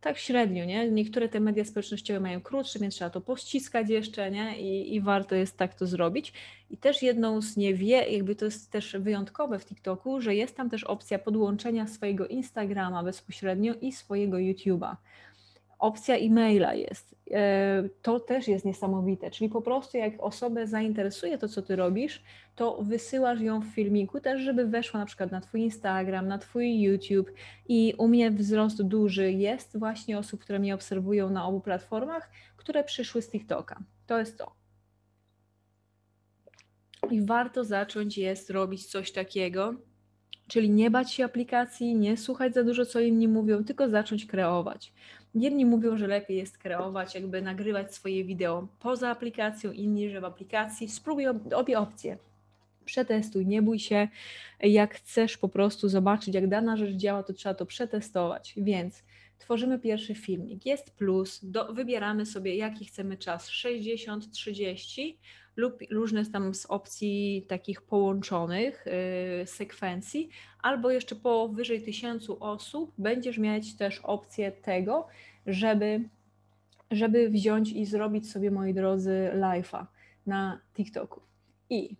Tak 0.00 0.18
średnio, 0.18 0.64
nie? 0.64 0.90
Niektóre 0.90 1.28
te 1.28 1.40
media 1.40 1.64
społecznościowe 1.64 2.20
mają 2.20 2.40
krótsze, 2.40 2.78
więc 2.78 2.94
trzeba 2.94 3.10
to 3.10 3.20
pościskać 3.20 3.90
jeszcze, 3.90 4.30
nie? 4.30 4.60
I, 4.60 4.94
I 4.94 5.00
warto 5.00 5.34
jest 5.34 5.56
tak 5.56 5.74
to 5.74 5.86
zrobić. 5.86 6.32
I 6.70 6.76
też 6.76 7.02
jedną 7.02 7.42
z 7.42 7.56
niewie, 7.56 7.96
jakby 8.10 8.36
to 8.36 8.44
jest 8.44 8.70
też 8.70 8.96
wyjątkowe 8.98 9.58
w 9.58 9.64
TikToku, 9.64 10.20
że 10.20 10.34
jest 10.34 10.56
tam 10.56 10.70
też 10.70 10.84
opcja 10.84 11.18
podłączenia 11.18 11.86
swojego 11.86 12.26
Instagrama 12.26 13.02
bezpośrednio 13.02 13.74
i 13.80 13.92
swojego 13.92 14.36
YouTube'a 14.36 14.96
opcja 15.78 16.16
e-maila 16.16 16.74
jest. 16.74 17.14
E, 17.30 17.88
to 18.02 18.20
też 18.20 18.48
jest 18.48 18.64
niesamowite, 18.64 19.30
czyli 19.30 19.50
po 19.50 19.62
prostu 19.62 19.96
jak 19.96 20.12
osobę 20.18 20.66
zainteresuje 20.66 21.38
to, 21.38 21.48
co 21.48 21.62
ty 21.62 21.76
robisz, 21.76 22.22
to 22.54 22.82
wysyłasz 22.82 23.40
ją 23.40 23.60
w 23.60 23.66
filmiku 23.66 24.20
też, 24.20 24.40
żeby 24.40 24.66
weszła 24.66 25.00
na 25.00 25.06
przykład 25.06 25.30
na 25.30 25.40
twój 25.40 25.60
Instagram, 25.60 26.28
na 26.28 26.38
twój 26.38 26.80
YouTube 26.80 27.30
i 27.68 27.94
u 27.98 28.08
mnie 28.08 28.30
wzrost 28.30 28.82
duży 28.82 29.32
jest 29.32 29.78
właśnie 29.78 30.18
osób, 30.18 30.40
które 30.40 30.58
mnie 30.58 30.74
obserwują 30.74 31.30
na 31.30 31.46
obu 31.46 31.60
platformach, 31.60 32.30
które 32.56 32.84
przyszły 32.84 33.22
z 33.22 33.30
TikToka. 33.30 33.80
To 34.06 34.18
jest 34.18 34.38
to. 34.38 34.52
I 37.10 37.26
warto 37.26 37.64
zacząć 37.64 38.18
jest 38.18 38.50
robić 38.50 38.86
coś 38.86 39.12
takiego, 39.12 39.74
czyli 40.48 40.70
nie 40.70 40.90
bać 40.90 41.12
się 41.12 41.24
aplikacji, 41.24 41.94
nie 41.94 42.16
słuchać 42.16 42.54
za 42.54 42.64
dużo, 42.64 42.86
co 42.86 43.00
inni 43.00 43.28
mówią, 43.28 43.64
tylko 43.64 43.88
zacząć 43.88 44.26
kreować. 44.26 44.92
Jedni 45.34 45.66
mówią, 45.66 45.96
że 45.96 46.06
lepiej 46.06 46.36
jest 46.36 46.58
kreować, 46.58 47.14
jakby 47.14 47.42
nagrywać 47.42 47.94
swoje 47.94 48.24
wideo 48.24 48.68
poza 48.80 49.10
aplikacją, 49.10 49.72
inni, 49.72 50.10
że 50.10 50.20
w 50.20 50.24
aplikacji. 50.24 50.88
Spróbuj 50.88 51.26
obie 51.54 51.78
opcje. 51.78 52.18
Przetestuj, 52.84 53.46
nie 53.46 53.62
bój 53.62 53.78
się. 53.78 54.08
Jak 54.60 54.94
chcesz 54.94 55.38
po 55.38 55.48
prostu 55.48 55.88
zobaczyć, 55.88 56.34
jak 56.34 56.48
dana 56.48 56.76
rzecz 56.76 56.94
działa, 56.94 57.22
to 57.22 57.32
trzeba 57.32 57.54
to 57.54 57.66
przetestować. 57.66 58.54
Więc 58.56 59.02
tworzymy 59.38 59.78
pierwszy 59.78 60.14
filmik. 60.14 60.66
Jest 60.66 60.90
plus, 60.90 61.40
do, 61.42 61.72
wybieramy 61.72 62.26
sobie, 62.26 62.56
jaki 62.56 62.84
chcemy 62.84 63.16
czas 63.16 63.48
60, 63.48 64.30
30 64.30 65.18
lub 65.56 65.78
różne 65.90 66.26
tam 66.26 66.54
z 66.54 66.66
opcji 66.66 67.46
takich 67.48 67.82
połączonych 67.82 68.86
yy, 69.38 69.46
sekwencji, 69.46 70.28
albo 70.62 70.90
jeszcze 70.90 71.16
powyżej 71.16 71.82
tysiącu 71.82 72.36
osób 72.44 72.92
będziesz 72.98 73.38
mieć 73.38 73.76
też 73.76 74.00
opcję 74.00 74.52
tego, 74.52 75.06
żeby, 75.46 76.08
żeby 76.90 77.28
wziąć 77.28 77.72
i 77.72 77.86
zrobić 77.86 78.30
sobie, 78.30 78.50
moi 78.50 78.74
drodzy, 78.74 79.30
live'a 79.34 79.86
na 80.26 80.60
TikToku. 80.74 81.20
I 81.70 81.96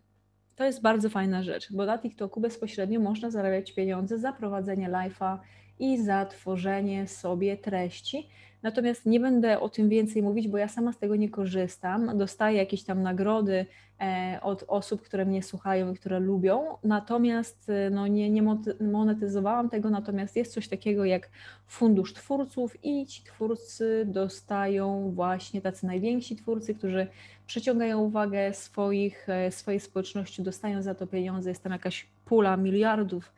to 0.57 0.65
jest 0.65 0.83
bardzo 0.83 1.11
fajna 1.11 1.43
rzecz, 1.43 1.73
bo 1.73 1.87
na 1.87 1.99
TikToku 1.99 2.41
bezpośrednio 2.41 3.01
można 3.01 3.31
zarabiać 3.31 3.73
pieniądze 3.73 4.19
za 4.19 4.33
prowadzenie 4.33 4.91
live'a 4.91 5.39
i 5.79 6.03
za 6.03 6.27
tworzenie 6.27 7.09
sobie 7.09 7.57
treści. 7.57 8.29
Natomiast 8.65 9.07
nie 9.07 9.21
będę 9.21 9.61
o 9.61 9.69
tym 9.69 9.89
więcej 9.89 10.23
mówić, 10.23 10.49
bo 10.49 10.59
ja 10.59 10.69
sama 10.69 10.93
z 10.93 10.99
tego 10.99 11.17
nie 11.17 11.29
korzystam. 11.29 12.19
Dostaję 12.19 12.59
jakieś 12.59 12.85
tam 12.85 13.03
nagrody 13.03 13.67
e, 14.01 14.39
od 14.43 14.65
osób, 14.69 15.03
które 15.03 15.25
mnie 15.25 15.43
słuchają 15.43 15.93
i 15.93 15.97
które 15.97 16.21
lubią. 16.21 16.65
Natomiast 16.85 17.71
e, 17.71 17.91
no, 17.91 18.07
nie, 18.07 18.31
nie 18.31 18.43
monetyzowałam 18.81 19.69
tego, 19.71 19.91
natomiast 19.91 20.37
jest 20.37 20.53
coś 20.53 20.69
takiego 20.69 21.05
jak 21.05 21.31
fundusz 21.67 22.15
twórców 22.15 22.85
i 22.85 23.07
ci 23.07 23.23
twórcy 23.23 24.05
dostają 24.07 25.13
właśnie 25.15 25.61
tacy 25.61 25.87
najwięksi 25.87 26.37
twórcy, 26.37 26.75
którzy 26.75 27.07
przyciągają 27.47 28.01
uwagę 28.01 28.55
swoich, 28.55 29.29
e, 29.29 29.51
swojej 29.51 29.81
społeczności, 29.81 30.43
dostają 30.43 30.83
za 30.83 30.95
to 30.95 31.07
pieniądze. 31.07 31.49
Jest 31.49 31.63
tam 31.63 31.73
jakaś 31.73 32.07
pula 32.25 32.57
miliardów 32.57 33.33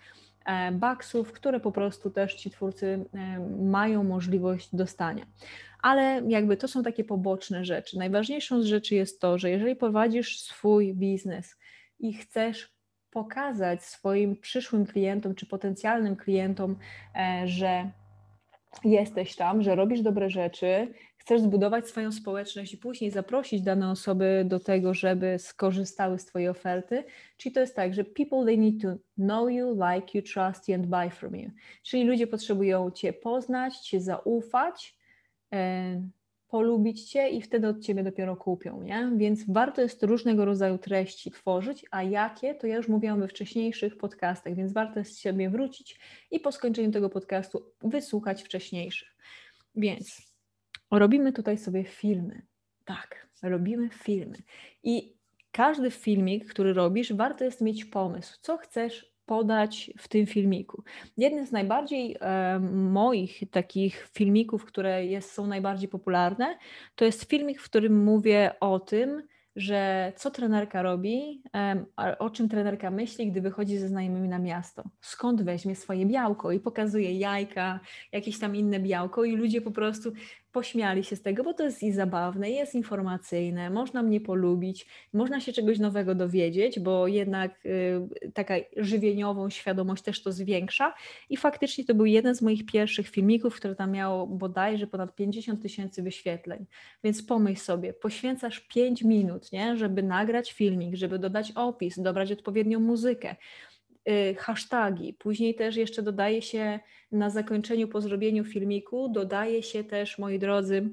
baksów, 0.73 1.33
które 1.33 1.61
po 1.61 1.73
prostu 1.73 2.11
też 2.11 2.35
ci 2.35 2.51
twórcy 2.51 3.05
e, 3.15 3.41
mają 3.59 4.05
możliwość 4.05 4.69
dostania. 4.73 5.27
Ale 5.83 6.23
jakby 6.29 6.57
to 6.57 6.69
są 6.69 6.83
takie 6.83 7.05
poboczne 7.05 7.65
rzeczy. 7.65 7.99
Najważniejszą 7.99 8.63
z 8.63 8.67
rzeczy 8.67 8.95
jest 8.95 9.21
to, 9.21 9.39
że 9.39 9.51
jeżeli 9.51 9.77
prowadzisz 9.77 10.41
swój 10.41 10.95
biznes 10.95 11.57
i 11.99 12.13
chcesz 12.13 12.77
pokazać 13.11 13.85
swoim 13.85 14.37
przyszłym 14.37 14.87
klientom 14.87 15.35
czy 15.35 15.47
potencjalnym 15.47 16.17
klientom, 16.17 16.77
e, 17.15 17.49
że 17.49 17.91
jesteś 18.85 19.37
tam, 19.37 19.63
że 19.63 19.75
robisz 19.75 20.03
dobre 20.03 20.31
rzeczy, 20.31 20.93
chcesz 21.27 21.41
zbudować 21.41 21.89
swoją 21.89 22.13
społeczność 22.13 22.75
i 22.75 22.79
później 22.79 23.11
zaprosić 23.11 23.63
dane 23.63 23.91
osoby 23.91 24.45
do 24.45 24.61
tego, 24.61 24.95
żeby 24.95 25.39
skorzystały 25.39 26.19
z 26.19 26.25
Twojej 26.25 26.49
oferty. 26.49 27.05
Czyli 27.37 27.55
to 27.55 27.61
jest 27.61 27.77
tak, 27.77 27.95
że 27.95 28.05
people 28.05 28.45
they 28.45 28.59
need 28.59 28.83
to 28.83 28.89
know 29.15 29.51
you, 29.51 29.75
like 29.75 30.19
you, 30.19 30.23
trust 30.23 30.69
you 30.69 30.75
and 30.75 30.87
buy 30.87 31.11
from 31.11 31.37
you. 31.37 31.51
Czyli 31.83 32.05
ludzie 32.05 32.27
potrzebują 32.27 32.91
Cię 32.91 33.13
poznać, 33.13 33.79
Cię 33.79 34.01
zaufać, 34.01 34.99
e, 35.53 36.03
polubić 36.49 37.05
Cię 37.05 37.29
i 37.29 37.43
wtedy 37.43 37.69
od 37.69 37.81
Ciebie 37.81 38.03
dopiero 38.03 38.37
kupią, 38.37 38.83
nie? 38.83 39.11
Więc 39.17 39.45
warto 39.49 39.83
jest 39.83 40.03
różnego 40.03 40.45
rodzaju 40.45 40.79
treści 40.79 41.31
tworzyć, 41.31 41.85
a 41.91 42.03
jakie, 42.03 42.55
to 42.55 42.67
ja 42.67 42.77
już 42.77 42.89
mówiłam 42.89 43.21
we 43.21 43.29
wcześniejszych 43.29 43.99
podcastach, 43.99 44.55
więc 44.55 44.73
warto 44.73 44.99
jest 44.99 45.19
siebie 45.19 45.51
wrócić 45.51 46.01
i 46.31 46.41
po 46.41 46.53
skończeniu 46.53 46.91
tego 46.91 47.11
podcastu 47.11 47.73
wysłuchać 47.83 48.43
wcześniejszych. 48.43 49.17
Więc 49.75 50.36
robimy 50.91 51.33
tutaj 51.33 51.59
sobie 51.59 51.85
filmy. 51.85 52.43
Tak, 52.85 53.29
robimy 53.43 53.89
filmy. 53.89 54.37
I 54.83 55.17
każdy 55.53 55.91
filmik, 55.91 56.51
który 56.51 56.73
robisz, 56.73 57.13
warto 57.13 57.45
jest 57.45 57.61
mieć 57.61 57.85
pomysł, 57.85 58.39
co 58.41 58.57
chcesz 58.57 59.17
podać 59.27 59.91
w 59.99 60.09
tym 60.09 60.27
filmiku. 60.27 60.83
Jeden 61.17 61.47
z 61.47 61.53
najbardziej 61.53 62.17
e, 62.21 62.59
moich 62.73 63.41
takich 63.51 64.09
filmików, 64.15 64.65
które 64.65 65.07
jest, 65.07 65.33
są 65.33 65.47
najbardziej 65.47 65.89
popularne, 65.89 66.59
to 66.95 67.05
jest 67.05 67.31
filmik, 67.31 67.61
w 67.61 67.65
którym 67.65 68.05
mówię 68.05 68.53
o 68.61 68.81
tym, 68.81 69.23
że 69.57 70.13
co 70.17 70.31
trenerka 70.31 70.83
robi, 70.83 71.43
o 72.19 72.31
czym 72.31 72.49
trenerka 72.49 72.91
myśli, 72.91 73.31
gdy 73.31 73.41
wychodzi 73.41 73.79
ze 73.79 73.89
znajomymi 73.89 74.29
na 74.29 74.39
miasto. 74.39 74.85
Skąd 75.01 75.43
weźmie 75.43 75.77
swoje 75.77 76.07
białko 76.07 76.53
i 76.53 76.61
pokazuje 76.61 77.19
jajka, 77.19 77.81
jakieś 78.13 78.39
tam 78.39 78.57
inne 78.57 78.81
białko 78.81 79.25
i 79.25 79.37
ludzie 79.37 79.61
po 79.61 79.71
prostu 79.71 80.13
pośmiali 80.57 81.05
się 81.05 81.17
z 81.17 81.23
tego, 81.23 81.45
bo 81.45 81.55
to 81.55 81.65
jest 81.65 81.83
i 81.83 81.93
zabawne, 81.93 82.51
jest 82.51 82.75
informacyjne, 82.75 83.71
można 83.71 84.03
mnie 84.03 84.21
polubić, 84.21 84.87
można 85.13 85.41
się 85.41 85.53
czegoś 85.53 85.79
nowego 85.79 86.15
dowiedzieć, 86.15 86.81
bo 86.81 87.07
jednak 87.07 87.67
y, 87.67 88.31
taka 88.35 88.55
żywieniową 88.77 89.51
świadomość 89.51 90.03
też 90.03 90.23
to 90.23 90.33
zwiększa. 90.33 90.95
I 91.31 91.37
faktycznie 91.37 91.85
to 91.85 91.95
był 91.95 92.07
jeden 92.07 92.35
z 92.35 92.43
moich 92.43 92.67
pierwszych 92.67 93.09
filmików, 93.09 93.57
który 93.57 93.75
tam 93.75 93.93
miał 93.93 94.27
bodajże 94.27 94.87
ponad 94.87 95.15
50 95.15 95.63
tysięcy 95.63 96.03
wyświetleń. 96.03 96.67
Więc 97.05 97.23
pomyśl 97.23 97.63
sobie, 97.63 97.93
poświęcasz 97.93 98.61
5 98.61 99.03
minut, 99.03 99.53
nie, 99.53 99.77
żeby 99.77 100.03
nagrać 100.03 100.53
filmik, 100.53 100.95
żeby 100.95 101.19
dodać 101.19 101.53
opis, 101.55 102.01
dobrać 102.01 102.33
odpowiednią 102.33 102.81
muzykę 102.81 103.37
hasztagi. 104.39 105.15
Później 105.15 105.55
też 105.55 105.77
jeszcze 105.77 106.03
dodaje 106.03 106.43
się 106.43 106.81
na 107.13 107.31
zakończeniu, 107.31 107.89
po 107.89 108.01
zrobieniu 108.01 108.45
filmiku, 108.45 109.09
dodaje 109.09 109.63
się 109.63 109.85
też, 109.85 110.19
moi 110.19 110.39
drodzy, 110.39 110.91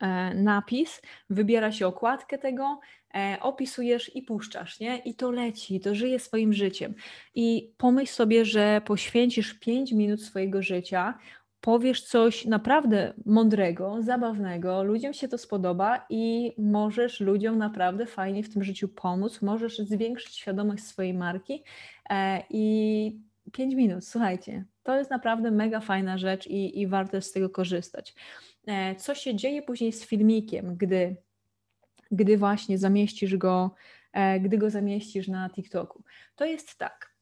e, 0.00 0.34
napis, 0.34 1.02
wybiera 1.30 1.72
się 1.72 1.86
okładkę 1.86 2.38
tego, 2.38 2.80
e, 3.14 3.36
opisujesz 3.40 4.16
i 4.16 4.22
puszczasz, 4.22 4.80
nie? 4.80 4.98
I 4.98 5.14
to 5.14 5.30
leci, 5.30 5.80
to 5.80 5.94
żyje 5.94 6.18
swoim 6.18 6.52
życiem. 6.52 6.94
I 7.34 7.74
pomyśl 7.76 8.12
sobie, 8.12 8.44
że 8.44 8.80
poświęcisz 8.84 9.54
5 9.54 9.92
minut 9.92 10.22
swojego 10.22 10.62
życia, 10.62 11.18
powiesz 11.64 12.02
coś 12.02 12.44
naprawdę 12.44 13.14
mądrego, 13.26 14.02
zabawnego, 14.02 14.82
ludziom 14.82 15.12
się 15.12 15.28
to 15.28 15.38
spodoba 15.38 16.06
i 16.10 16.52
możesz 16.58 17.20
ludziom 17.20 17.58
naprawdę 17.58 18.06
fajnie 18.06 18.42
w 18.42 18.52
tym 18.52 18.64
życiu 18.64 18.88
pomóc, 18.88 19.42
możesz 19.42 19.78
zwiększyć 19.78 20.36
świadomość 20.36 20.84
swojej 20.84 21.14
marki 21.14 21.64
e, 22.10 22.42
i 22.50 23.20
5 23.52 23.74
minut, 23.74 24.04
słuchajcie, 24.04 24.64
to 24.82 24.96
jest 24.98 25.10
naprawdę 25.10 25.50
mega 25.50 25.80
fajna 25.80 26.18
rzecz 26.18 26.46
i, 26.46 26.80
i 26.80 26.86
warto 26.86 27.20
z 27.20 27.32
tego 27.32 27.50
korzystać. 27.50 28.14
E, 28.66 28.94
co 28.94 29.14
się 29.14 29.34
dzieje 29.34 29.62
później 29.62 29.92
z 29.92 30.06
filmikiem, 30.06 30.76
gdy, 30.76 31.16
gdy 32.10 32.36
właśnie 32.36 32.78
zamieścisz 32.78 33.36
go, 33.36 33.74
e, 34.12 34.40
gdy 34.40 34.58
go 34.58 34.70
zamieścisz 34.70 35.28
na 35.28 35.50
TikToku? 35.50 36.02
To 36.36 36.44
jest 36.44 36.78
tak 36.78 37.13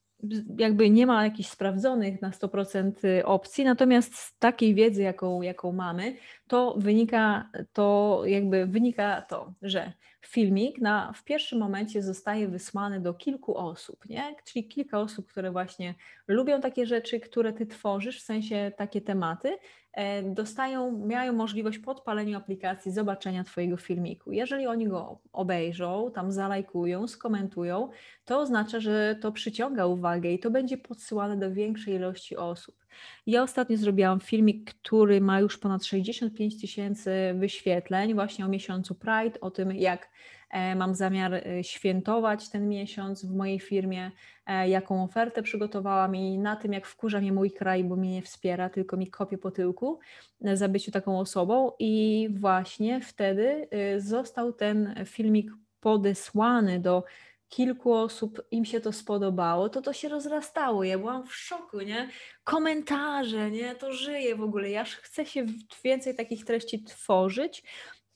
jakby 0.59 0.91
nie 0.91 1.07
ma 1.07 1.25
jakichś 1.25 1.49
sprawdzonych 1.49 2.23
na 2.23 2.31
100% 2.31 2.93
y, 3.05 3.26
opcji, 3.26 3.64
natomiast 3.64 4.17
z 4.17 4.38
takiej 4.38 4.75
wiedzy, 4.75 5.02
jaką, 5.02 5.43
jaką 5.43 5.73
mamy, 5.73 6.17
to 6.52 6.75
wynika 6.78 7.50
to, 7.73 8.23
jakby 8.26 8.66
wynika 8.66 9.23
to, 9.23 9.52
że 9.62 9.92
filmik 10.21 10.80
na, 10.80 11.12
w 11.12 11.25
pierwszym 11.25 11.59
momencie 11.59 12.02
zostaje 12.02 12.49
wysłany 12.49 13.00
do 13.00 13.14
kilku 13.14 13.56
osób, 13.56 14.09
nie? 14.09 14.35
czyli 14.44 14.68
kilka 14.68 15.00
osób, 15.00 15.26
które 15.30 15.50
właśnie 15.50 15.94
lubią 16.28 16.61
takie 16.61 16.87
rzeczy, 16.87 17.21
które 17.21 17.52
ty 17.52 17.66
tworzysz, 17.66 18.21
w 18.21 18.25
sensie 18.25 18.73
takie 18.76 19.00
tematy, 19.00 19.56
e, 19.92 20.23
dostają, 20.23 21.06
mają 21.06 21.32
możliwość 21.32 21.78
po 21.78 21.90
odpaleniu 21.90 22.38
aplikacji 22.38 22.92
zobaczenia 22.92 23.44
Twojego 23.44 23.76
filmiku. 23.76 24.32
Jeżeli 24.32 24.66
oni 24.66 24.88
go 24.88 25.21
obejrzą, 25.32 26.11
tam 26.14 26.32
zalajkują, 26.32 27.09
skomentują, 27.09 27.88
to 28.25 28.40
oznacza, 28.40 28.80
że 28.80 29.16
to 29.21 29.32
przyciąga 29.32 29.87
uwagę 29.87 30.32
i 30.32 30.38
to 30.38 30.50
będzie 30.50 30.78
podsyłane 30.78 31.37
do 31.37 31.52
większej 31.52 31.94
ilości 31.94 32.37
osób. 32.37 32.82
Ja 33.26 33.42
ostatnio 33.42 33.76
zrobiłam 33.76 34.21
filmik, 34.21 34.75
który 34.75 35.21
ma 35.21 35.40
już 35.40 35.59
ponad 35.59 35.85
65 35.85 36.41
tysięcy 36.50 37.34
wyświetleń, 37.34 38.14
właśnie 38.14 38.44
o 38.44 38.49
miesiącu 38.49 38.94
Pride, 38.94 39.40
o 39.40 39.50
tym, 39.50 39.72
jak 39.72 40.11
e, 40.50 40.75
mam 40.75 40.94
zamiar 40.94 41.34
e, 41.34 41.64
świętować 41.64 42.50
ten 42.50 42.68
miesiąc 42.68 43.25
w 43.25 43.34
mojej 43.34 43.61
firmie, 43.61 44.11
e, 44.46 44.68
jaką 44.68 45.04
ofertę 45.04 45.42
przygotowałam 45.42 46.16
i 46.16 46.38
na 46.38 46.56
tym, 46.56 46.72
jak 46.72 46.87
wkurza 46.87 47.20
mnie 47.20 47.32
mój 47.32 47.50
kraj, 47.50 47.84
bo 47.84 47.96
mnie 47.96 48.11
nie 48.11 48.22
wspiera, 48.22 48.69
tylko 48.69 48.97
mi 48.97 49.06
kopie 49.06 49.38
po 49.38 49.50
tyłku 49.50 49.99
za 50.40 50.69
byciu 50.69 50.90
taką 50.90 51.19
osobą. 51.19 51.73
I 51.78 52.28
właśnie 52.30 53.00
wtedy 53.00 53.69
został 53.99 54.52
ten 54.52 54.95
filmik 55.06 55.50
podesłany 55.80 56.80
do 56.80 57.04
kilku 57.52 57.93
osób 57.93 58.43
im 58.50 58.65
się 58.65 58.80
to 58.80 58.93
spodobało, 58.93 59.69
to 59.69 59.82
to 59.82 59.93
się 59.93 60.08
rozrastało. 60.08 60.84
Ja 60.84 60.99
byłam 60.99 61.26
w 61.26 61.34
szoku, 61.34 61.80
nie? 61.80 62.08
Komentarze, 62.45 63.50
nie? 63.50 63.75
To 63.75 63.93
żyje 63.93 64.36
w 64.36 64.43
ogóle. 64.43 64.71
Ja 64.71 64.84
chcę 64.84 65.26
się 65.26 65.47
więcej 65.84 66.15
takich 66.17 66.45
treści 66.45 66.84
tworzyć 66.84 67.62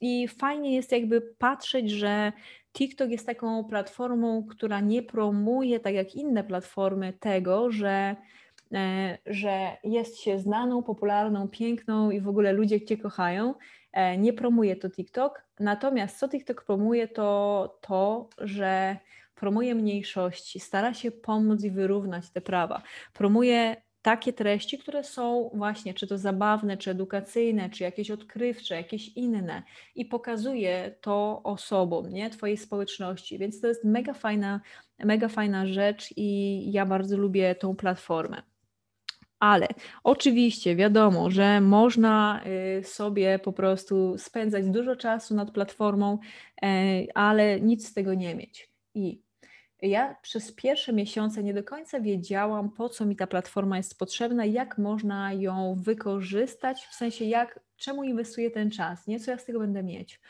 i 0.00 0.28
fajnie 0.28 0.74
jest 0.74 0.92
jakby 0.92 1.20
patrzeć, 1.20 1.90
że 1.90 2.32
TikTok 2.72 3.10
jest 3.10 3.26
taką 3.26 3.64
platformą, 3.64 4.46
która 4.50 4.80
nie 4.80 5.02
promuje, 5.02 5.80
tak 5.80 5.94
jak 5.94 6.14
inne 6.14 6.44
platformy, 6.44 7.12
tego, 7.12 7.70
że 7.70 8.16
e, 8.72 9.18
że 9.26 9.76
jest 9.84 10.20
się 10.20 10.38
znaną, 10.38 10.82
popularną, 10.82 11.48
piękną 11.48 12.10
i 12.10 12.20
w 12.20 12.28
ogóle 12.28 12.52
ludzie 12.52 12.84
cię 12.84 12.96
kochają. 12.96 13.54
E, 13.92 14.18
nie 14.18 14.32
promuje 14.32 14.76
to 14.76 14.90
TikTok. 14.90 15.42
Natomiast 15.60 16.18
co 16.18 16.28
TikTok 16.28 16.64
promuje, 16.64 17.08
to 17.08 17.78
to, 17.80 18.28
że 18.38 18.96
promuje 19.36 19.74
mniejszości, 19.74 20.60
stara 20.60 20.94
się 20.94 21.10
pomóc 21.10 21.64
i 21.64 21.70
wyrównać 21.70 22.30
te 22.30 22.40
prawa, 22.40 22.82
promuje 23.12 23.76
takie 24.06 24.32
treści, 24.32 24.78
które 24.78 25.04
są 25.04 25.50
właśnie 25.54 25.94
czy 25.94 26.06
to 26.06 26.18
zabawne, 26.18 26.76
czy 26.76 26.90
edukacyjne, 26.90 27.70
czy 27.70 27.84
jakieś 27.84 28.10
odkrywcze, 28.10 28.74
jakieś 28.74 29.08
inne 29.08 29.62
i 29.94 30.04
pokazuje 30.04 30.94
to 31.00 31.40
osobom, 31.44 32.08
nie, 32.08 32.30
twojej 32.30 32.56
społeczności, 32.56 33.38
więc 33.38 33.60
to 33.60 33.66
jest 33.66 33.84
mega 33.84 34.14
fajna, 34.14 34.60
mega 34.98 35.28
fajna 35.28 35.66
rzecz 35.66 36.14
i 36.16 36.72
ja 36.72 36.86
bardzo 36.86 37.16
lubię 37.16 37.54
tą 37.54 37.76
platformę. 37.76 38.42
Ale 39.38 39.68
oczywiście 40.04 40.76
wiadomo, 40.76 41.30
że 41.30 41.60
można 41.60 42.40
y, 42.78 42.84
sobie 42.84 43.38
po 43.38 43.52
prostu 43.52 44.18
spędzać 44.18 44.66
dużo 44.66 44.96
czasu 44.96 45.34
nad 45.34 45.50
platformą, 45.50 46.18
e, 46.62 46.66
ale 47.14 47.60
nic 47.60 47.88
z 47.88 47.94
tego 47.94 48.14
nie 48.14 48.34
mieć. 48.34 48.70
I 48.94 49.25
ja 49.82 50.16
przez 50.22 50.52
pierwsze 50.52 50.92
miesiące 50.92 51.42
nie 51.42 51.54
do 51.54 51.64
końca 51.64 52.00
wiedziałam, 52.00 52.70
po 52.70 52.88
co 52.88 53.06
mi 53.06 53.16
ta 53.16 53.26
platforma 53.26 53.76
jest 53.76 53.98
potrzebna, 53.98 54.44
jak 54.44 54.78
można 54.78 55.32
ją 55.32 55.74
wykorzystać, 55.78 56.86
w 56.86 56.94
sensie 56.94 57.24
jak, 57.24 57.60
czemu 57.76 58.04
inwestuję 58.04 58.50
ten 58.50 58.70
czas, 58.70 59.06
nie 59.06 59.20
co 59.20 59.30
ja 59.30 59.38
z 59.38 59.44
tego 59.44 59.58
będę 59.58 59.82
mieć. 59.82 60.20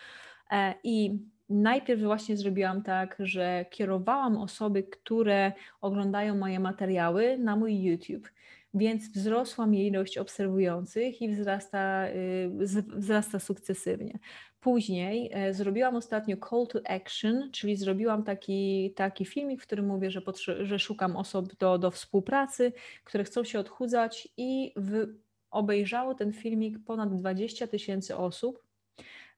E, 0.51 0.75
I 0.85 1.19
najpierw 1.49 2.03
właśnie 2.03 2.37
zrobiłam 2.37 2.83
tak, 2.83 3.17
że 3.19 3.65
kierowałam 3.71 4.37
osoby, 4.37 4.83
które 4.83 5.53
oglądają 5.81 6.37
moje 6.37 6.61
materiały 6.61 7.39
na 7.39 7.57
mój 7.57 7.83
YouTube 7.83 8.29
więc 8.77 9.09
wzrosła 9.09 9.67
mi 9.67 9.87
ilość 9.87 10.19
obserwujących 10.19 11.23
i 11.23 11.29
wzrasta, 11.29 12.09
y, 12.09 12.51
wzrasta 12.97 13.39
sukcesywnie. 13.39 14.19
Później 14.67 15.31
e, 15.33 15.55
zrobiłam 15.55 15.97
ostatnio 15.97 16.37
call 16.51 16.67
to 16.67 16.79
action, 16.89 17.51
czyli 17.53 17.77
zrobiłam 17.77 18.23
taki, 18.23 18.93
taki 18.97 19.25
filmik, 19.25 19.63
w 19.63 19.67
którym 19.67 19.87
mówię, 19.87 20.11
że, 20.11 20.21
że 20.61 20.79
szukam 20.79 21.17
osób 21.17 21.57
do, 21.57 21.79
do 21.79 21.91
współpracy, 21.91 22.73
które 23.05 23.25
chcą 23.25 23.45
się 23.45 23.59
odchudzać 23.59 24.29
i 24.37 24.73
w, 24.77 25.07
obejrzało 25.51 26.15
ten 26.15 26.33
filmik 26.33 26.79
ponad 26.85 27.17
20 27.17 27.67
tysięcy 27.67 28.17
osób. 28.17 28.63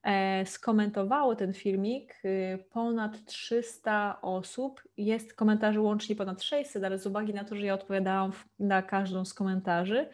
E, 0.02 0.46
skomentowało 0.46 1.36
ten 1.36 1.52
filmik 1.52 2.14
y, 2.24 2.64
ponad 2.70 3.24
300 3.24 4.20
osób. 4.22 4.82
Jest 4.96 5.34
komentarzy 5.34 5.80
łącznie 5.80 6.16
ponad 6.16 6.42
600, 6.42 6.84
ale 6.84 6.98
z 6.98 7.06
uwagi 7.06 7.34
na 7.34 7.44
to, 7.44 7.56
że 7.56 7.66
ja 7.66 7.74
odpowiadałam 7.74 8.32
na 8.58 8.82
każdą 8.82 9.24
z 9.24 9.34
komentarzy 9.34 10.08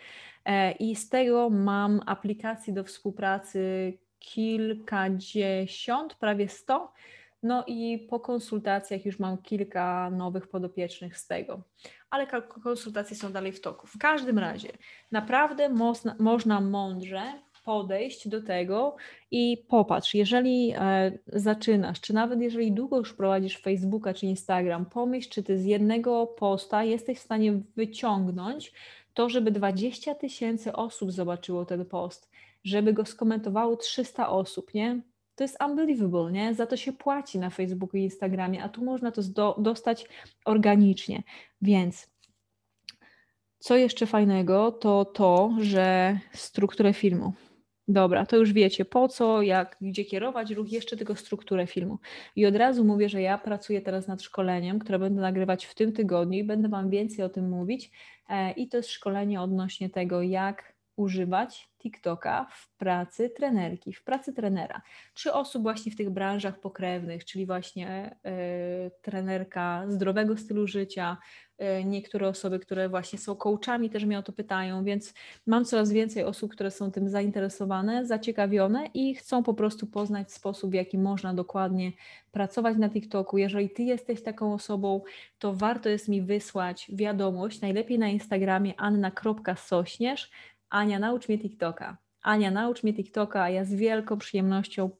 e, 0.44 0.72
i 0.72 0.96
z 0.96 1.08
tego 1.08 1.50
mam 1.50 2.00
aplikacji 2.06 2.72
do 2.72 2.84
współpracy 2.84 3.92
kilkadziesiąt, 4.24 6.14
prawie 6.14 6.48
100. 6.48 6.92
No 7.42 7.64
i 7.66 8.06
po 8.10 8.20
konsultacjach 8.20 9.06
już 9.06 9.18
mam 9.18 9.38
kilka 9.38 10.10
nowych 10.10 10.48
podopiecznych 10.48 11.18
z 11.18 11.26
tego, 11.26 11.62
ale 12.10 12.26
konsultacje 12.62 13.16
są 13.16 13.32
dalej 13.32 13.52
w 13.52 13.60
toku. 13.60 13.86
W 13.86 13.98
każdym 13.98 14.38
razie, 14.38 14.68
naprawdę 15.10 15.68
można, 15.68 16.16
można 16.18 16.60
mądrze 16.60 17.22
podejść 17.64 18.28
do 18.28 18.42
tego 18.42 18.96
i 19.30 19.64
popatrz, 19.68 20.14
jeżeli 20.14 20.74
e, 20.78 21.12
zaczynasz, 21.26 22.00
czy 22.00 22.14
nawet 22.14 22.40
jeżeli 22.40 22.72
długo 22.72 22.98
już 22.98 23.14
prowadzisz 23.14 23.58
Facebooka 23.58 24.14
czy 24.14 24.26
Instagram, 24.26 24.86
pomyśl, 24.86 25.30
czy 25.30 25.42
ty 25.42 25.58
z 25.58 25.64
jednego 25.64 26.26
posta 26.26 26.84
jesteś 26.84 27.18
w 27.18 27.22
stanie 27.22 27.60
wyciągnąć 27.76 28.72
to, 29.14 29.28
żeby 29.28 29.50
20 29.50 30.14
tysięcy 30.14 30.72
osób 30.72 31.12
zobaczyło 31.12 31.64
ten 31.64 31.84
post, 31.84 32.30
żeby 32.64 32.92
go 32.92 33.04
skomentowało 33.04 33.76
300 33.76 34.28
osób, 34.28 34.74
nie? 34.74 35.02
To 35.34 35.44
jest 35.44 35.56
unbelievable, 35.62 36.32
nie? 36.32 36.54
Za 36.54 36.66
to 36.66 36.76
się 36.76 36.92
płaci 36.92 37.38
na 37.38 37.50
Facebooku 37.50 38.00
i 38.00 38.02
Instagramie, 38.02 38.62
a 38.62 38.68
tu 38.68 38.84
można 38.84 39.10
to 39.10 39.22
do, 39.22 39.56
dostać 39.58 40.08
organicznie. 40.44 41.22
Więc 41.62 42.14
co 43.58 43.76
jeszcze 43.76 44.06
fajnego, 44.06 44.72
to 44.72 45.04
to, 45.04 45.56
że 45.60 46.18
strukturę 46.32 46.92
filmu 46.92 47.32
Dobra, 47.88 48.26
to 48.26 48.36
już 48.36 48.52
wiecie 48.52 48.84
po 48.84 49.08
co, 49.08 49.42
jak, 49.42 49.76
gdzie 49.80 50.04
kierować 50.04 50.50
ruch, 50.50 50.72
jeszcze 50.72 50.96
tylko 50.96 51.16
strukturę 51.16 51.66
filmu. 51.66 51.98
I 52.36 52.46
od 52.46 52.56
razu 52.56 52.84
mówię, 52.84 53.08
że 53.08 53.22
ja 53.22 53.38
pracuję 53.38 53.82
teraz 53.82 54.08
nad 54.08 54.22
szkoleniem, 54.22 54.78
które 54.78 54.98
będę 54.98 55.20
nagrywać 55.20 55.66
w 55.66 55.74
tym 55.74 55.92
tygodniu 55.92 56.38
i 56.38 56.44
będę 56.44 56.68
Wam 56.68 56.90
więcej 56.90 57.24
o 57.24 57.28
tym 57.28 57.48
mówić. 57.48 57.90
E, 58.28 58.52
I 58.52 58.68
to 58.68 58.76
jest 58.76 58.90
szkolenie 58.90 59.40
odnośnie 59.40 59.90
tego, 59.90 60.22
jak 60.22 60.74
używać 60.96 61.68
TikToka 61.84 62.46
w 62.50 62.76
pracy 62.76 63.30
trenerki, 63.30 63.92
w 63.92 64.04
pracy 64.04 64.32
trenera, 64.32 64.82
czy 65.14 65.32
osób 65.32 65.62
właśnie 65.62 65.92
w 65.92 65.96
tych 65.96 66.10
branżach 66.10 66.60
pokrewnych, 66.60 67.24
czyli 67.24 67.46
właśnie 67.46 68.16
y, 68.86 68.90
trenerka 69.02 69.84
zdrowego 69.88 70.36
stylu 70.36 70.66
życia, 70.66 71.16
y, 71.80 71.84
niektóre 71.84 72.28
osoby, 72.28 72.58
które 72.58 72.88
właśnie 72.88 73.18
są 73.18 73.36
coachami 73.36 73.90
też 73.90 74.04
mnie 74.04 74.18
o 74.18 74.22
to 74.22 74.32
pytają, 74.32 74.84
więc 74.84 75.14
mam 75.46 75.64
coraz 75.64 75.92
więcej 75.92 76.24
osób, 76.24 76.52
które 76.52 76.70
są 76.70 76.90
tym 76.90 77.08
zainteresowane, 77.08 78.06
zaciekawione 78.06 78.86
i 78.94 79.14
chcą 79.14 79.42
po 79.42 79.54
prostu 79.54 79.86
poznać 79.86 80.32
sposób, 80.32 80.70
w 80.70 80.74
jaki 80.74 80.98
można 80.98 81.34
dokładnie 81.34 81.92
pracować 82.32 82.76
na 82.76 82.90
TikToku. 82.90 83.38
Jeżeli 83.38 83.70
Ty 83.70 83.82
jesteś 83.82 84.22
taką 84.22 84.54
osobą, 84.54 85.02
to 85.38 85.52
warto 85.52 85.88
jest 85.88 86.08
mi 86.08 86.22
wysłać 86.22 86.86
wiadomość, 86.92 87.60
najlepiej 87.60 87.98
na 87.98 88.08
Instagramie 88.08 88.74
anna.sośnierz, 88.76 90.30
Ania, 90.70 90.98
naucz 90.98 91.28
mnie 91.28 91.38
TikToka. 91.38 91.96
Ania, 92.24 92.50
naucz 92.50 92.82
mnie 92.82 92.94
TikToka, 92.94 93.42
a 93.42 93.50
ja 93.50 93.64
z 93.64 93.74
wielką 93.74 94.18
przyjemnością 94.18 94.90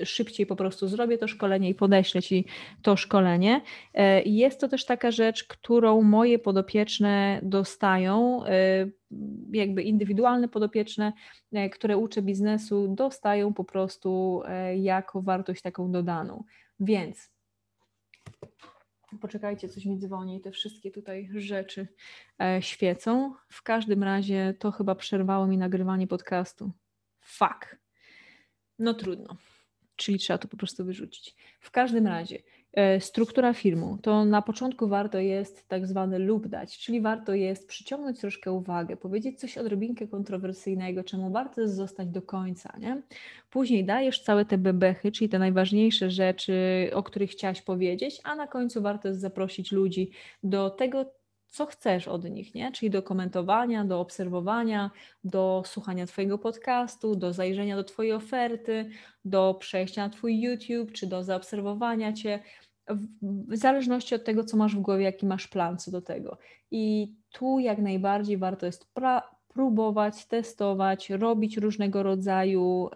y, 0.00 0.06
szybciej 0.06 0.46
po 0.46 0.56
prostu 0.56 0.88
zrobię 0.88 1.18
to 1.18 1.28
szkolenie 1.28 1.68
i 1.68 1.74
podeślę 1.74 2.22
Ci 2.22 2.44
to 2.82 2.96
szkolenie. 2.96 3.60
E, 3.94 4.22
jest 4.22 4.60
to 4.60 4.68
też 4.68 4.84
taka 4.84 5.10
rzecz, 5.10 5.44
którą 5.44 6.02
moje 6.02 6.38
podopieczne 6.38 7.40
dostają, 7.42 8.44
y, 8.46 8.92
jakby 9.52 9.82
indywidualne 9.82 10.48
podopieczne, 10.48 11.12
e, 11.52 11.70
które 11.70 11.96
uczę 11.96 12.22
biznesu, 12.22 12.94
dostają 12.94 13.54
po 13.54 13.64
prostu 13.64 14.42
e, 14.44 14.78
jako 14.78 15.22
wartość 15.22 15.62
taką 15.62 15.92
dodaną. 15.92 16.44
Więc 16.80 17.30
Poczekajcie, 19.20 19.68
coś 19.68 19.84
mi 19.84 19.98
dzwoni, 19.98 20.40
te 20.40 20.50
wszystkie 20.50 20.90
tutaj 20.90 21.28
rzeczy 21.34 21.88
e, 22.40 22.62
świecą. 22.62 23.34
W 23.48 23.62
każdym 23.62 24.02
razie 24.02 24.54
to 24.58 24.70
chyba 24.70 24.94
przerwało 24.94 25.46
mi 25.46 25.58
nagrywanie 25.58 26.06
podcastu. 26.06 26.72
Fuck. 27.20 27.76
No 28.78 28.94
trudno. 28.94 29.36
Czyli 29.98 30.18
trzeba 30.18 30.38
to 30.38 30.48
po 30.48 30.56
prostu 30.56 30.84
wyrzucić. 30.84 31.34
W 31.60 31.70
każdym 31.70 32.06
razie, 32.06 32.38
E, 32.72 33.00
struktura 33.00 33.52
filmu, 33.52 33.98
to 34.02 34.24
na 34.24 34.42
początku 34.42 34.88
warto 34.88 35.18
jest 35.18 35.68
tak 35.68 35.86
zwany 35.86 36.18
lub 36.18 36.48
dać, 36.48 36.78
czyli 36.78 37.00
warto 37.00 37.34
jest 37.34 37.68
przyciągnąć 37.68 38.20
troszkę 38.20 38.52
uwagę, 38.52 38.96
powiedzieć 38.96 39.40
coś 39.40 39.58
odrobinkę 39.58 40.08
kontrowersyjnego, 40.08 41.04
czemu 41.04 41.30
warto 41.30 41.60
jest 41.60 41.74
zostać 41.74 42.08
do 42.08 42.22
końca, 42.22 42.76
nie? 42.80 43.02
Później 43.50 43.84
dajesz 43.84 44.20
całe 44.20 44.44
te 44.44 44.58
bebechy, 44.58 45.12
czyli 45.12 45.28
te 45.28 45.38
najważniejsze 45.38 46.10
rzeczy, 46.10 46.54
o 46.94 47.02
których 47.02 47.30
chciałaś 47.30 47.62
powiedzieć, 47.62 48.20
a 48.24 48.34
na 48.34 48.46
końcu 48.46 48.82
warto 48.82 49.08
jest 49.08 49.20
zaprosić 49.20 49.72
ludzi 49.72 50.10
do 50.42 50.70
tego, 50.70 51.04
co 51.48 51.66
chcesz 51.66 52.08
od 52.08 52.30
nich, 52.30 52.54
nie? 52.54 52.72
Czyli 52.72 52.90
do 52.90 53.02
komentowania, 53.02 53.84
do 53.84 54.00
obserwowania, 54.00 54.90
do 55.24 55.62
słuchania 55.66 56.06
Twojego 56.06 56.38
podcastu, 56.38 57.16
do 57.16 57.32
zajrzenia 57.32 57.76
do 57.76 57.84
Twojej 57.84 58.12
oferty, 58.12 58.90
do 59.24 59.54
przejścia 59.54 60.02
na 60.02 60.10
Twój 60.10 60.40
YouTube, 60.40 60.92
czy 60.92 61.06
do 61.06 61.24
zaobserwowania 61.24 62.12
Cię, 62.12 62.40
w 63.22 63.56
zależności 63.56 64.14
od 64.14 64.24
tego, 64.24 64.44
co 64.44 64.56
masz 64.56 64.76
w 64.76 64.80
głowie, 64.80 65.04
jaki 65.04 65.26
masz 65.26 65.48
plan 65.48 65.78
co 65.78 65.90
do 65.90 66.02
tego. 66.02 66.38
I 66.70 67.14
tu 67.32 67.58
jak 67.58 67.78
najbardziej 67.78 68.38
warto 68.38 68.66
jest 68.66 68.94
próbować, 69.48 70.26
testować, 70.26 71.10
robić 71.10 71.56
różnego 71.56 72.02
rodzaju 72.02 72.90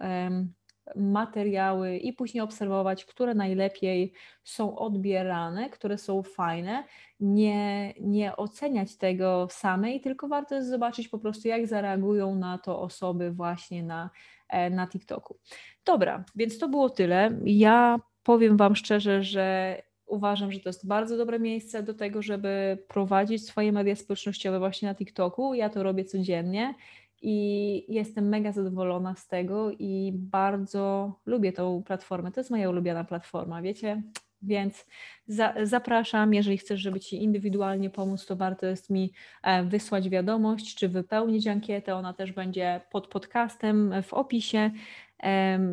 materiały 0.95 1.97
i 1.97 2.13
później 2.13 2.41
obserwować, 2.41 3.05
które 3.05 3.35
najlepiej 3.35 4.13
są 4.43 4.77
odbierane, 4.77 5.69
które 5.69 5.97
są 5.97 6.23
fajne. 6.23 6.83
Nie, 7.19 7.93
nie 7.99 8.35
oceniać 8.35 8.97
tego 8.97 9.47
samej, 9.51 10.01
tylko 10.01 10.27
warto 10.27 10.55
jest 10.55 10.69
zobaczyć 10.69 11.07
po 11.07 11.19
prostu, 11.19 11.47
jak 11.47 11.67
zareagują 11.67 12.35
na 12.35 12.57
to 12.57 12.81
osoby 12.81 13.31
właśnie 13.31 13.83
na, 13.83 14.09
e, 14.49 14.69
na 14.69 14.87
TikToku. 14.87 15.37
Dobra, 15.85 16.23
więc 16.35 16.59
to 16.59 16.69
było 16.69 16.89
tyle. 16.89 17.31
Ja 17.45 17.99
powiem 18.23 18.57
Wam 18.57 18.75
szczerze, 18.75 19.23
że 19.23 19.77
uważam, 20.05 20.51
że 20.51 20.59
to 20.59 20.69
jest 20.69 20.87
bardzo 20.87 21.17
dobre 21.17 21.39
miejsce 21.39 21.83
do 21.83 21.93
tego, 21.93 22.21
żeby 22.21 22.77
prowadzić 22.87 23.45
swoje 23.45 23.71
media 23.71 23.95
społecznościowe 23.95 24.59
właśnie 24.59 24.87
na 24.87 24.95
TikToku. 24.95 25.53
Ja 25.53 25.69
to 25.69 25.83
robię 25.83 26.05
codziennie 26.05 26.75
i 27.23 27.85
jestem 27.93 28.29
mega 28.29 28.51
zadowolona 28.51 29.15
z 29.15 29.27
tego 29.27 29.71
i 29.71 30.11
bardzo 30.15 31.13
lubię 31.25 31.53
tą 31.53 31.83
platformę. 31.83 32.31
To 32.31 32.39
jest 32.39 32.51
moja 32.51 32.69
ulubiona 32.69 33.03
platforma, 33.03 33.61
wiecie? 33.61 34.03
Więc 34.41 34.85
za, 35.27 35.53
zapraszam, 35.63 36.33
jeżeli 36.33 36.57
chcesz, 36.57 36.79
żeby 36.79 36.99
Ci 36.99 37.23
indywidualnie 37.23 37.89
pomóc, 37.89 38.25
to 38.25 38.35
warto 38.35 38.65
jest 38.65 38.89
mi 38.89 39.13
e, 39.43 39.63
wysłać 39.63 40.09
wiadomość, 40.09 40.75
czy 40.75 40.89
wypełnić 40.89 41.47
ankietę. 41.47 41.95
Ona 41.95 42.13
też 42.13 42.31
będzie 42.31 42.81
pod 42.91 43.07
podcastem 43.07 43.93
w 44.03 44.13
opisie, 44.13 44.71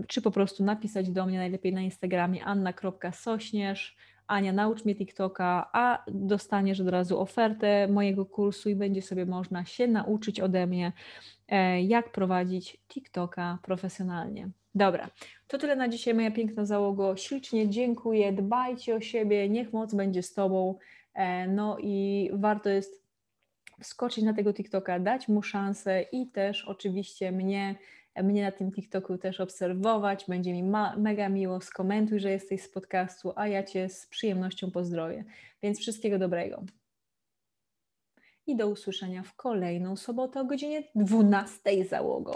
czy 0.08 0.22
po 0.22 0.30
prostu 0.30 0.64
napisać 0.64 1.10
do 1.10 1.26
mnie 1.26 1.38
najlepiej 1.38 1.72
na 1.72 1.80
Instagramie 1.80 2.44
anna.sośnierz 2.44 3.96
Ania, 4.30 4.52
naucz 4.52 4.84
mnie 4.84 4.94
TikToka, 4.94 5.70
a 5.72 6.04
dostaniesz 6.08 6.80
od 6.80 6.88
razu 6.88 7.20
ofertę 7.20 7.88
mojego 7.88 8.26
kursu 8.26 8.70
i 8.70 8.74
będzie 8.74 9.02
sobie 9.02 9.26
można 9.26 9.64
się 9.64 9.86
nauczyć 9.86 10.40
ode 10.40 10.66
mnie, 10.66 10.92
e, 11.48 11.82
jak 11.82 12.12
prowadzić 12.12 12.78
TikToka 12.88 13.58
profesjonalnie. 13.62 14.50
Dobra, 14.74 15.10
to 15.48 15.58
tyle 15.58 15.76
na 15.76 15.88
dzisiaj, 15.88 16.14
moja 16.14 16.30
piękna 16.30 16.64
załogo. 16.64 17.16
Ślicznie 17.16 17.68
dziękuję, 17.68 18.32
dbajcie 18.32 18.96
o 18.96 19.00
siebie, 19.00 19.48
niech 19.48 19.72
moc 19.72 19.94
będzie 19.94 20.22
z 20.22 20.34
Tobą. 20.34 20.78
E, 21.14 21.48
no 21.48 21.76
i 21.80 22.30
warto 22.32 22.68
jest 22.68 23.04
wskoczyć 23.80 24.24
na 24.24 24.34
tego 24.34 24.52
TikToka, 24.52 25.00
dać 25.00 25.28
mu 25.28 25.42
szansę 25.42 26.02
i 26.02 26.26
też 26.26 26.64
oczywiście 26.68 27.32
mnie 27.32 27.74
mnie 28.22 28.42
na 28.42 28.52
tym 28.52 28.72
TikToku 28.72 29.18
też 29.18 29.40
obserwować. 29.40 30.24
Będzie 30.28 30.52
mi 30.52 30.62
mega 30.96 31.28
miło. 31.28 31.60
Skomentuj, 31.60 32.20
że 32.20 32.30
jesteś 32.30 32.62
z 32.62 32.68
podcastu, 32.68 33.32
a 33.36 33.48
ja 33.48 33.62
Cię 33.62 33.88
z 33.88 34.06
przyjemnością 34.06 34.70
pozdrowię. 34.70 35.24
Więc 35.62 35.78
wszystkiego 35.78 36.18
dobrego. 36.18 36.62
I 38.46 38.56
do 38.56 38.68
usłyszenia 38.68 39.22
w 39.22 39.34
kolejną 39.34 39.96
sobotę 39.96 40.40
o 40.40 40.44
godzinie 40.44 40.82
12 40.94 41.84
załogo. 41.84 42.28